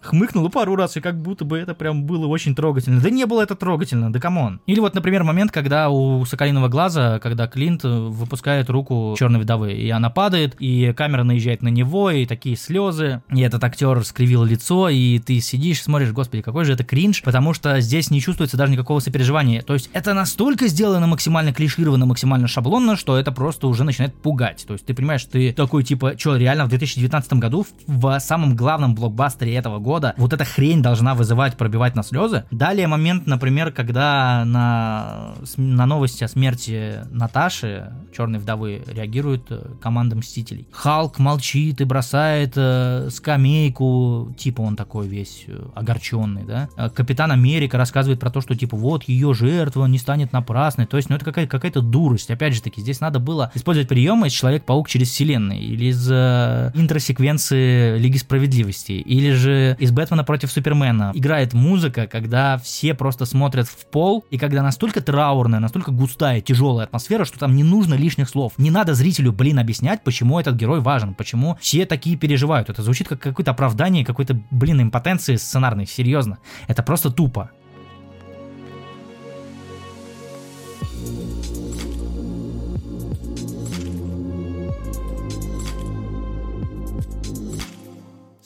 хмыкнула 0.00 0.48
пару 0.48 0.76
раз, 0.76 0.96
и 0.96 1.00
как 1.00 1.20
будто 1.20 1.44
бы 1.44 1.58
это 1.58 1.74
прям 1.74 2.04
было 2.04 2.26
очень 2.26 2.54
трогательно. 2.54 3.00
Да 3.00 3.10
не 3.10 3.26
было 3.26 3.42
это 3.42 3.54
трогательно, 3.54 4.12
да 4.12 4.20
come 4.20 4.43
on. 4.43 4.60
Или 4.66 4.80
вот, 4.80 4.94
например, 4.94 5.24
момент, 5.24 5.52
когда 5.52 5.90
у 5.90 6.24
Соколиного 6.24 6.68
глаза, 6.68 7.18
когда 7.18 7.46
Клинт 7.46 7.84
выпускает 7.84 8.70
руку 8.70 9.14
черной 9.18 9.40
вдовы, 9.40 9.72
и 9.72 9.90
она 9.90 10.10
падает, 10.10 10.56
и 10.58 10.92
камера 10.96 11.24
наезжает 11.24 11.62
на 11.62 11.68
него, 11.68 12.10
и 12.10 12.26
такие 12.26 12.56
слезы, 12.56 13.22
и 13.30 13.40
этот 13.40 13.62
актер 13.64 14.04
скривил 14.04 14.44
лицо, 14.44 14.88
и 14.88 15.18
ты 15.18 15.40
сидишь, 15.40 15.82
смотришь, 15.82 16.12
господи, 16.12 16.42
какой 16.42 16.64
же 16.64 16.72
это 16.72 16.84
кринж, 16.84 17.22
потому 17.22 17.54
что 17.54 17.80
здесь 17.80 18.10
не 18.10 18.20
чувствуется 18.20 18.56
даже 18.56 18.72
никакого 18.72 19.00
сопереживания. 19.00 19.62
То 19.62 19.74
есть 19.74 19.90
это 19.92 20.14
настолько 20.14 20.68
сделано 20.68 21.06
максимально 21.06 21.33
клишированно, 21.42 22.06
максимально 22.06 22.48
шаблонно, 22.48 22.96
что 22.96 23.16
это 23.16 23.32
просто 23.32 23.66
уже 23.66 23.84
начинает 23.84 24.14
пугать. 24.14 24.64
То 24.66 24.74
есть 24.74 24.86
ты 24.86 24.94
понимаешь, 24.94 25.24
ты 25.24 25.52
такой 25.52 25.84
типа, 25.84 26.14
что 26.18 26.36
реально 26.36 26.66
в 26.66 26.68
2019 26.68 27.34
году 27.34 27.66
в 27.86 28.18
самом 28.20 28.56
главном 28.56 28.94
блокбастере 28.94 29.54
этого 29.54 29.78
года 29.78 30.14
вот 30.16 30.32
эта 30.32 30.44
хрень 30.44 30.82
должна 30.82 31.14
вызывать, 31.14 31.56
пробивать 31.56 31.94
на 31.94 32.02
слезы. 32.02 32.44
Далее 32.50 32.86
момент, 32.86 33.26
например, 33.26 33.72
когда 33.72 34.44
на, 34.44 35.34
на 35.56 35.86
новости 35.86 36.24
о 36.24 36.28
смерти 36.28 37.00
Наташи, 37.10 37.92
черной 38.16 38.38
вдовы, 38.38 38.82
реагирует 38.86 39.46
э, 39.50 39.60
команда 39.80 40.16
Мстителей. 40.16 40.66
Халк 40.70 41.18
молчит 41.18 41.80
и 41.80 41.84
бросает 41.84 42.52
э, 42.56 43.08
скамейку, 43.10 44.34
типа 44.36 44.60
он 44.60 44.76
такой 44.76 45.08
весь 45.08 45.44
э, 45.46 45.64
огорченный, 45.74 46.44
да. 46.44 46.68
Э, 46.76 46.90
Капитан 46.90 47.32
Америка 47.32 47.78
рассказывает 47.78 48.20
про 48.20 48.30
то, 48.30 48.40
что 48.40 48.54
типа 48.54 48.76
вот 48.76 49.04
ее 49.04 49.34
жертва 49.34 49.86
не 49.86 49.98
станет 49.98 50.32
напрасной. 50.32 50.86
То 50.86 50.96
есть, 50.96 51.08
ну 51.08 51.16
это 51.16 51.23
какая- 51.24 51.46
какая-то 51.46 51.80
дурость. 51.80 52.30
Опять 52.30 52.54
же 52.54 52.62
таки, 52.62 52.80
здесь 52.80 53.00
надо 53.00 53.18
было 53.18 53.50
использовать 53.54 53.88
приемы 53.88 54.28
из 54.28 54.32
Человек-паук 54.32 54.88
через 54.88 55.08
вселенные, 55.10 55.62
или 55.62 55.86
из 55.86 56.08
э, 56.10 56.70
интросеквенции 56.74 57.98
Лиги 57.98 58.16
Справедливости, 58.16 58.92
или 58.92 59.32
же 59.32 59.76
из 59.78 59.90
Бэтмена 59.90 60.24
против 60.24 60.52
Супермена. 60.52 61.12
Играет 61.14 61.52
музыка, 61.52 62.06
когда 62.06 62.58
все 62.58 62.94
просто 62.94 63.24
смотрят 63.24 63.68
в 63.68 63.86
пол, 63.86 64.24
и 64.30 64.38
когда 64.38 64.62
настолько 64.62 65.00
траурная, 65.00 65.60
настолько 65.60 65.90
густая, 65.90 66.40
тяжелая 66.40 66.86
атмосфера, 66.86 67.24
что 67.24 67.38
там 67.38 67.54
не 67.56 67.64
нужно 67.64 67.94
лишних 67.94 68.28
слов. 68.28 68.52
Не 68.58 68.70
надо 68.70 68.94
зрителю, 68.94 69.32
блин, 69.32 69.58
объяснять, 69.58 70.02
почему 70.04 70.38
этот 70.38 70.56
герой 70.56 70.80
важен, 70.80 71.14
почему 71.14 71.56
все 71.60 71.86
такие 71.86 72.16
переживают. 72.16 72.68
Это 72.70 72.82
звучит 72.82 73.08
как 73.08 73.20
какое-то 73.20 73.52
оправдание 73.52 74.04
какой-то, 74.04 74.40
блин, 74.50 74.82
импотенции 74.82 75.36
сценарной, 75.36 75.86
серьезно. 75.86 76.38
Это 76.68 76.82
просто 76.82 77.10
тупо. 77.10 77.50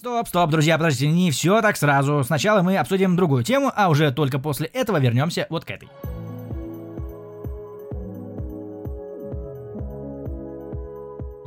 Стоп, 0.09 0.29
стоп, 0.29 0.51
друзья, 0.51 0.79
подождите, 0.79 1.13
не 1.13 1.31
все 1.31 1.61
так 1.61 1.77
сразу. 1.77 2.25
Сначала 2.25 2.63
мы 2.63 2.79
обсудим 2.79 3.15
другую 3.15 3.45
тему, 3.45 3.71
а 3.77 3.91
уже 3.91 4.11
только 4.11 4.39
после 4.39 4.67
этого 4.69 4.97
вернемся 4.97 5.47
вот 5.51 5.67
к 5.67 5.71
этой. 5.71 5.91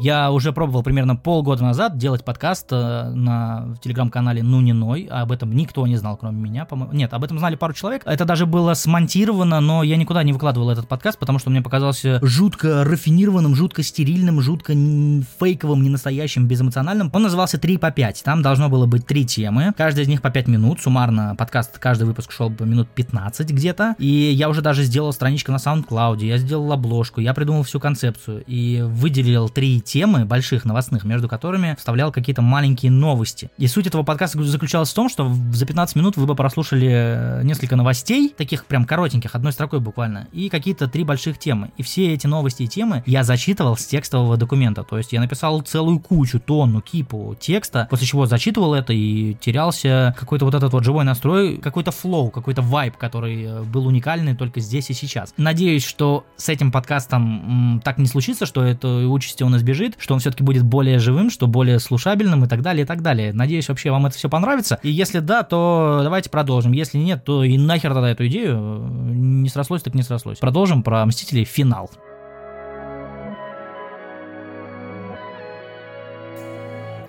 Я 0.01 0.31
уже 0.31 0.51
пробовал 0.51 0.81
примерно 0.81 1.15
полгода 1.15 1.63
назад 1.63 1.95
делать 1.95 2.25
подкаст 2.25 2.69
э, 2.71 3.11
на 3.13 3.65
в 3.75 3.79
телеграм-канале 3.81 4.41
Ну 4.41 4.59
не 4.59 4.73
Ной. 4.73 5.07
Об 5.11 5.31
этом 5.31 5.55
никто 5.55 5.85
не 5.85 5.95
знал, 5.95 6.17
кроме 6.17 6.41
меня. 6.41 6.65
по-моему. 6.65 6.93
Нет, 6.93 7.13
об 7.13 7.23
этом 7.23 7.37
знали 7.37 7.55
пару 7.55 7.73
человек. 7.73 8.01
Это 8.05 8.25
даже 8.25 8.47
было 8.47 8.73
смонтировано, 8.73 9.59
но 9.59 9.83
я 9.83 9.97
никуда 9.97 10.23
не 10.23 10.33
выкладывал 10.33 10.71
этот 10.71 10.87
подкаст, 10.87 11.19
потому 11.19 11.37
что 11.37 11.51
мне 11.51 11.61
показался 11.61 12.19
жутко 12.23 12.83
рафинированным, 12.83 13.53
жутко 13.53 13.83
стерильным, 13.83 14.41
жутко 14.41 14.73
фейковым, 14.73 15.83
ненастоящим, 15.83 16.47
безэмоциональным. 16.47 17.11
Он 17.13 17.21
назывался 17.21 17.59
3 17.59 17.77
по 17.77 17.91
5. 17.91 18.23
Там 18.23 18.41
должно 18.41 18.69
было 18.69 18.87
быть 18.87 19.05
три 19.05 19.23
темы. 19.23 19.71
Каждая 19.77 20.05
из 20.05 20.07
них 20.07 20.23
по 20.23 20.31
5 20.31 20.47
минут. 20.47 20.81
Суммарно 20.81 21.35
подкаст, 21.37 21.77
каждый 21.77 22.05
выпуск 22.05 22.31
шел 22.31 22.49
бы 22.49 22.65
минут 22.65 22.87
15 22.89 23.51
где-то. 23.51 23.95
И 23.99 24.07
я 24.07 24.49
уже 24.49 24.63
даже 24.63 24.81
сделал 24.81 25.13
страничку 25.13 25.51
на 25.51 25.57
SoundCloud, 25.57 26.25
я 26.25 26.39
сделал 26.39 26.71
обложку, 26.71 27.21
я 27.21 27.35
придумал 27.35 27.61
всю 27.61 27.79
концепцию 27.79 28.43
и 28.47 28.81
выделил 28.81 29.47
три 29.47 29.79
темы 29.91 30.23
больших 30.23 30.63
новостных, 30.63 31.03
между 31.03 31.27
которыми 31.27 31.75
вставлял 31.77 32.13
какие-то 32.13 32.41
маленькие 32.41 32.91
новости. 32.91 33.51
И 33.57 33.67
суть 33.67 33.87
этого 33.87 34.03
подкаста 34.03 34.41
заключалась 34.41 34.89
в 34.89 34.93
том, 34.93 35.09
что 35.09 35.29
за 35.51 35.65
15 35.65 35.97
минут 35.97 36.15
вы 36.15 36.25
бы 36.25 36.33
прослушали 36.33 36.89
э, 36.89 37.41
несколько 37.43 37.75
новостей, 37.75 38.33
таких 38.37 38.65
прям 38.67 38.85
коротеньких, 38.85 39.35
одной 39.35 39.51
строкой 39.51 39.81
буквально, 39.81 40.29
и 40.31 40.47
какие-то 40.47 40.87
три 40.87 41.03
больших 41.03 41.37
темы. 41.37 41.71
И 41.75 41.83
все 41.83 42.13
эти 42.13 42.25
новости 42.25 42.63
и 42.63 42.67
темы 42.69 43.03
я 43.05 43.23
зачитывал 43.23 43.75
с 43.75 43.85
текстового 43.85 44.37
документа. 44.37 44.83
То 44.83 44.97
есть 44.97 45.11
я 45.11 45.19
написал 45.19 45.59
целую 45.59 45.99
кучу, 45.99 46.39
тонну, 46.39 46.79
кипу 46.79 47.35
текста, 47.37 47.89
после 47.89 48.07
чего 48.07 48.25
зачитывал 48.27 48.73
это 48.73 48.93
и 48.93 49.33
терялся 49.33 50.15
какой-то 50.17 50.45
вот 50.45 50.55
этот 50.55 50.71
вот 50.71 50.85
живой 50.85 51.03
настрой, 51.03 51.57
какой-то 51.57 51.91
флоу, 51.91 52.29
какой-то 52.29 52.61
вайб, 52.61 52.95
который 52.95 53.43
э, 53.43 53.63
был 53.63 53.87
уникальный 53.87 54.37
только 54.37 54.61
здесь 54.61 54.89
и 54.89 54.93
сейчас. 54.93 55.33
Надеюсь, 55.35 55.83
что 55.85 56.25
с 56.37 56.47
этим 56.47 56.71
подкастом 56.71 57.81
так 57.83 57.97
не 57.97 58.05
случится, 58.05 58.45
что 58.45 58.63
этой 58.63 59.05
участи 59.05 59.43
он 59.43 59.57
избежит, 59.57 59.80
что 59.97 60.13
он 60.13 60.19
все-таки 60.19 60.43
будет 60.43 60.63
более 60.63 60.99
живым, 60.99 61.29
что 61.29 61.47
более 61.47 61.79
слушабельным 61.79 62.45
и 62.45 62.47
так 62.47 62.61
далее, 62.61 62.83
и 62.83 62.87
так 62.87 63.01
далее. 63.01 63.33
Надеюсь, 63.33 63.69
вообще 63.69 63.91
вам 63.91 64.05
это 64.05 64.15
все 64.15 64.29
понравится. 64.29 64.79
И 64.83 64.91
если 64.91 65.19
да, 65.19 65.43
то 65.43 66.01
давайте 66.03 66.29
продолжим. 66.29 66.71
Если 66.71 66.97
нет, 66.97 67.23
то 67.23 67.43
и 67.43 67.57
нахер 67.57 67.93
тогда 67.93 68.09
эту 68.09 68.27
идею. 68.27 68.57
Э, 68.57 69.13
Не 69.13 69.49
срослось, 69.49 69.81
так 69.81 69.93
не 69.95 70.03
срослось. 70.03 70.39
Продолжим 70.39 70.83
про 70.83 71.05
Мстителей 71.05 71.45
финал. 71.45 71.89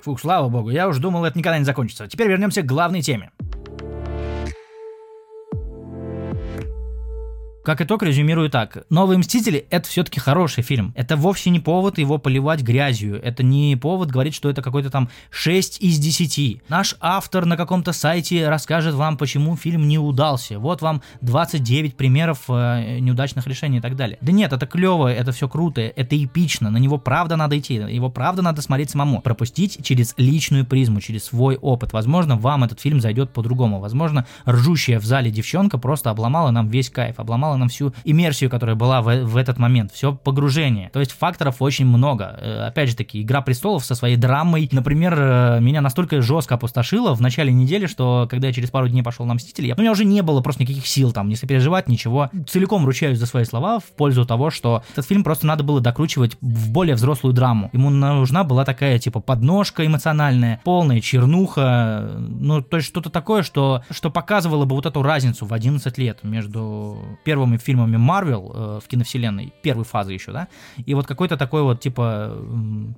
Фух, 0.03 0.21
слава 0.21 0.49
богу, 0.49 0.71
я 0.71 0.89
уж 0.89 0.99
думал, 0.99 1.25
это 1.25 1.39
никогда 1.39 1.59
не 1.59 1.65
закончится. 1.65 2.09
Теперь 2.09 2.29
вернемся 2.29 2.63
к 2.63 2.67
главной 2.67 3.03
теме. 3.03 3.31
Как 7.62 7.81
итог, 7.81 8.03
резюмирую 8.03 8.51
так. 8.51 8.79
«Новые 8.90 9.18
Мстители»— 9.18 9.66
это 9.70 9.88
все-таки 9.88 10.18
хороший 10.18 10.64
фильм. 10.64 10.92
Это 10.96 11.16
вовсе 11.16 11.48
не 11.48 11.61
повод 11.61 11.96
его 11.96 12.18
поливать 12.18 12.61
грязью. 12.61 13.22
Это 13.22 13.44
не 13.44 13.77
повод 13.77 14.11
говорить, 14.11 14.35
что 14.35 14.51
это 14.51 14.62
какой-то 14.62 14.90
там 14.90 15.09
6 15.31 15.81
из 15.81 16.01
10. 16.01 16.62
Наш 16.68 16.96
автор 16.98 17.46
на 17.46 17.57
каком-то 17.57 17.92
сайте 17.92 18.48
расскажет 18.48 18.96
вам, 18.96 19.16
почему 19.16 19.55
фильм 19.57 19.87
не 19.87 19.96
удался. 19.96 20.59
Вот 20.59 20.83
вам 20.83 21.03
29 21.20 21.94
примеров 21.94 22.40
э, 22.48 22.98
неудачных 22.98 23.46
решений 23.46 23.79
и 23.79 23.81
так 23.81 23.94
далее. 23.94 24.18
Да 24.20 24.33
нет, 24.33 24.53
это 24.53 24.66
клево, 24.66 25.07
это 25.07 25.31
все 25.31 25.48
круто, 25.48 25.83
это 25.83 26.22
эпично, 26.22 26.68
на 26.68 26.79
него 26.79 26.98
правда 26.98 27.37
надо 27.37 27.57
идти, 27.57 27.75
его 27.75 28.11
правда 28.11 28.42
надо 28.42 28.61
смотреть 28.61 28.90
самому. 28.90 29.20
Пропустить 29.20 29.85
через 29.85 30.14
личную 30.16 30.66
призму, 30.66 31.01
через 31.01 31.27
свой 31.27 31.55
опыт. 31.55 31.92
Возможно, 31.92 32.37
вам 32.37 32.64
этот 32.64 32.81
фильм 32.81 33.01
зайдет 33.01 33.31
по-другому. 33.31 33.79
Возможно, 33.79 34.27
ржущая 34.48 34.98
в 34.98 35.05
зале 35.05 35.31
девчонка 35.31 35.79
просто 35.79 36.11
обломала 36.11 36.51
нам 36.51 36.68
весь 36.68 36.90
кайф, 36.90 37.20
обломала 37.20 37.52
нам 37.57 37.69
всю 37.69 37.93
иммерсию, 38.05 38.51
которая 38.51 38.77
была 38.77 39.03
в, 39.03 39.25
в 39.25 39.37
этот 39.37 39.59
момент, 39.59 39.93
все 39.93 40.15
погружение. 40.15 40.91
То 40.91 41.01
есть 41.01 41.12
факторов 41.12 41.57
очень 41.61 41.87
много. 41.87 42.37
Э, 42.41 42.67
опять 42.67 42.91
же 42.91 42.97
таки, 42.97 43.23
«Игра 43.23 43.41
престолов» 43.41 43.85
со 43.85 43.95
своей 43.95 44.17
драмой, 44.17 44.69
например, 44.73 45.15
э, 45.17 45.61
меня 45.61 45.81
настолько 45.81 46.21
жестко 46.23 46.55
опустошила 46.55 47.15
в 47.15 47.21
начале 47.21 47.53
недели, 47.53 47.87
что 47.87 48.27
когда 48.31 48.49
я 48.49 48.53
через 48.53 48.71
пару 48.71 48.88
дней 48.88 49.03
пошел 49.03 49.27
на 49.27 49.35
«Мстители», 49.35 49.67
я, 49.67 49.75
у 49.75 49.81
меня 49.81 49.93
уже 49.93 50.05
не 50.05 50.23
было 50.23 50.41
просто 50.41 50.62
никаких 50.62 50.87
сил 50.87 51.12
там, 51.12 51.29
не 51.29 51.37
сопереживать, 51.37 51.88
ничего. 51.88 52.31
Целиком 52.49 52.85
ручаюсь 52.87 53.19
за 53.19 53.27
свои 53.27 53.45
слова 53.45 53.79
в 53.79 53.85
пользу 53.85 54.25
того, 54.25 54.51
что 54.51 54.83
этот 54.93 55.07
фильм 55.07 55.25
просто 55.25 55.47
надо 55.47 55.65
было 55.65 55.81
докручивать 55.81 56.37
в 56.41 56.71
более 56.71 56.95
взрослую 56.95 57.33
драму. 57.33 57.71
Ему 57.73 57.91
нужна 57.91 58.45
была 58.45 58.65
такая, 58.65 58.99
типа, 58.99 59.21
подножка 59.21 59.87
эмоциональная, 59.87 60.61
полная 60.65 61.01
чернуха, 61.01 62.11
ну, 62.19 62.62
то 62.62 62.77
есть 62.77 62.88
что-то 62.88 63.11
такое, 63.11 63.43
что, 63.43 63.83
что 63.91 64.11
показывало 64.11 64.65
бы 64.65 64.75
вот 64.75 64.87
эту 64.87 65.03
разницу 65.03 65.47
в 65.47 65.53
11 65.53 65.99
лет 65.99 66.19
между 66.23 66.99
первыми 67.42 67.57
фильмами 67.57 67.96
Марвел 67.96 68.52
э, 68.55 68.81
в 68.85 68.88
киновселенной, 68.88 69.52
первой 69.62 69.85
фазы 69.85 70.12
еще, 70.12 70.33
да, 70.33 70.48
и 70.87 70.94
вот 70.94 71.07
какой-то 71.07 71.37
такой 71.37 71.62
вот, 71.62 71.81
типа, 71.81 72.37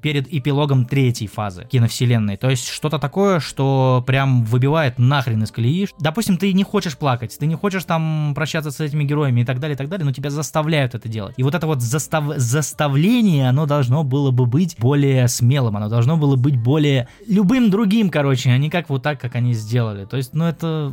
перед 0.03 0.33
эпилогом 0.33 0.85
третьей 0.85 1.29
фазы 1.29 1.67
киновселенной. 1.71 2.37
То 2.37 2.51
есть 2.51 2.69
что-то 2.69 2.99
такое, 2.99 3.41
что 3.41 4.05
прям 4.07 4.45
выбивает 4.45 4.99
нахрен 4.99 5.43
из 5.43 5.51
колеи. 5.51 5.89
Допустим, 5.99 6.37
ты 6.37 6.53
не 6.53 6.65
хочешь 6.65 6.97
плакать, 6.97 7.37
ты 7.39 7.47
не 7.47 7.55
хочешь 7.57 7.85
там 7.85 8.33
прощаться 8.35 8.71
с 8.71 8.81
этими 8.81 9.05
героями 9.05 9.41
и 9.41 9.45
так 9.45 9.61
далее, 9.61 9.75
и 9.75 9.79
так 9.79 9.89
далее, 9.89 10.05
но 10.05 10.13
тебя 10.13 10.31
заставляют 10.31 10.95
это 10.95 11.09
делать. 11.09 11.35
И 11.39 11.43
вот 11.43 11.55
это 11.55 11.67
вот 11.67 11.81
застав... 11.81 12.25
заставление, 12.37 13.49
оно 13.49 13.67
должно 13.67 14.05
было 14.05 14.31
бы 14.31 14.47
быть 14.47 14.77
более 14.79 15.29
смелым, 15.29 15.77
оно 15.77 15.89
должно 15.89 16.17
было 16.17 16.37
быть 16.37 16.57
более 16.57 17.09
любым 17.27 17.71
другим, 17.71 18.11
короче, 18.11 18.51
а 18.51 18.59
не 18.59 18.71
как 18.71 18.91
вот 18.91 19.03
так, 19.03 19.21
как 19.21 19.37
они 19.37 19.55
сделали. 19.55 20.05
То 20.05 20.17
есть, 20.17 20.35
ну 20.35 20.45
это 20.45 20.93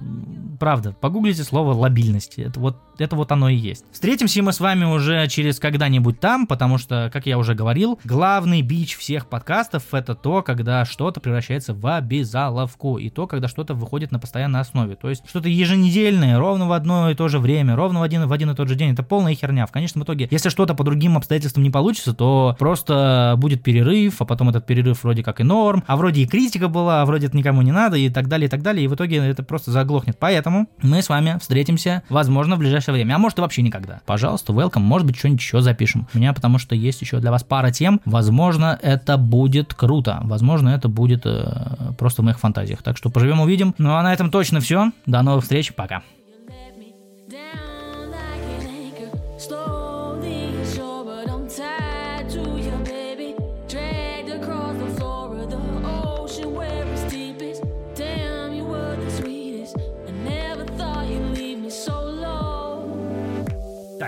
правда. 0.60 0.96
Погуглите 1.02 1.44
слово 1.44 1.74
лобильность. 1.74 2.38
Это 2.38 2.60
вот, 2.60 2.78
это 2.98 3.16
вот 3.16 3.32
оно 3.32 3.41
и 3.50 3.56
есть. 3.56 3.86
Встретимся 3.92 4.42
мы 4.44 4.54
с 4.54 4.60
вами 4.60 4.86
уже 4.86 5.28
через 5.28 5.60
когда-нибудь 5.60 6.20
там, 6.20 6.48
потому 6.48 6.78
что, 6.78 7.10
как 7.14 7.26
я 7.26 7.38
уже 7.38 7.54
говорил, 7.56 8.00
главный 8.04 8.62
бич 8.62 8.98
всех 8.98 9.28
подкастов 9.28 9.94
это 9.94 10.16
то, 10.16 10.42
когда 10.42 10.86
что-то 10.86 11.20
превращается 11.20 11.74
в 11.74 11.86
обязаловку, 11.86 12.98
и 12.98 13.10
то, 13.10 13.28
когда 13.28 13.48
что-то 13.48 13.74
выходит 13.74 14.12
на 14.12 14.20
постоянной 14.20 14.60
основе. 14.60 14.96
То 14.96 15.10
есть 15.10 15.24
что-то 15.28 15.50
еженедельное, 15.50 16.38
ровно 16.40 16.68
в 16.68 16.72
одно 16.72 17.10
и 17.10 17.16
то 17.16 17.28
же 17.28 17.40
время, 17.40 17.76
ровно 17.76 18.00
в 18.00 18.04
один, 18.04 18.28
в 18.28 18.34
один 18.34 18.52
и 18.52 18.56
тот 18.56 18.68
же 18.68 18.76
день. 18.76 18.94
Это 18.94 19.04
полная 19.04 19.36
херня. 19.36 19.66
В 19.66 19.72
конечном 19.72 20.04
итоге, 20.04 20.28
если 20.32 20.50
что-то 20.50 20.74
по 20.74 20.84
другим 20.84 21.18
обстоятельствам 21.18 21.64
не 21.64 21.70
получится, 21.70 22.14
то 22.14 22.56
просто 22.60 23.36
будет 23.38 23.64
перерыв, 23.64 24.22
а 24.22 24.26
потом 24.26 24.50
этот 24.50 24.66
перерыв 24.66 25.04
вроде 25.04 25.24
как 25.24 25.40
и 25.40 25.44
норм, 25.44 25.84
а 25.88 25.98
вроде 25.98 26.22
и 26.22 26.28
критика 26.28 26.68
была, 26.68 27.02
а 27.02 27.06
вроде 27.06 27.28
это 27.28 27.38
никому 27.38 27.62
не 27.62 27.72
надо, 27.72 27.98
и 27.98 28.10
так 28.10 28.28
далее, 28.28 28.48
и 28.48 28.50
так 28.50 28.62
далее, 28.62 28.86
и 28.86 28.88
в 28.88 28.96
итоге 28.96 29.18
это 29.18 29.44
просто 29.44 29.72
заглохнет. 29.72 30.18
Поэтому 30.20 30.68
мы 30.82 31.02
с 31.02 31.10
вами 31.10 31.38
встретимся, 31.40 32.04
возможно, 32.10 32.56
в 32.56 32.60
ближайшее 32.60 32.94
время, 32.94 33.16
а 33.16 33.18
может 33.18 33.31
и 33.38 33.42
вообще 33.42 33.62
никогда. 33.62 34.02
Пожалуйста, 34.06 34.54
welcome, 34.54 34.80
может 34.80 35.08
быть, 35.08 35.18
что-нибудь 35.18 35.42
еще 35.42 35.62
запишем. 35.62 36.08
У 36.14 36.18
меня 36.18 36.34
потому 36.34 36.58
что 36.58 36.76
есть 36.76 37.02
еще 37.02 37.20
для 37.20 37.32
вас 37.32 37.44
пара 37.44 37.72
тем, 37.72 38.02
возможно, 38.06 38.78
это 38.82 39.18
будет 39.18 39.74
круто, 39.74 40.20
возможно, 40.24 40.70
это 40.70 40.88
будет 40.88 41.26
э, 41.26 41.94
просто 41.98 42.22
в 42.22 42.26
моих 42.26 42.40
фантазиях. 42.40 42.82
Так 42.84 42.98
что 42.98 43.10
поживем, 43.10 43.42
увидим. 43.42 43.74
Ну 43.78 43.96
а 43.96 44.04
на 44.04 44.14
этом 44.14 44.32
точно 44.32 44.60
все. 44.60 44.92
До 45.06 45.22
новых 45.22 45.44
встреч, 45.44 45.74
пока. 45.74 46.02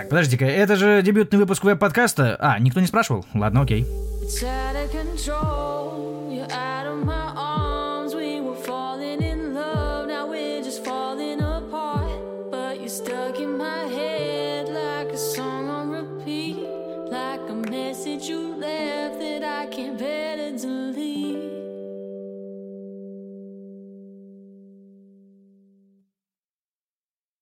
Так, 0.04 0.10
подожди-ка, 0.10 0.44
это 0.44 0.76
же 0.76 1.00
дебютный 1.00 1.38
выпуск 1.38 1.64
веб-подкаста. 1.64 2.36
А, 2.38 2.58
никто 2.58 2.78
не 2.80 2.86
спрашивал? 2.86 3.24
Ладно, 3.32 3.62
окей. 3.62 3.86
can't 4.92 5.18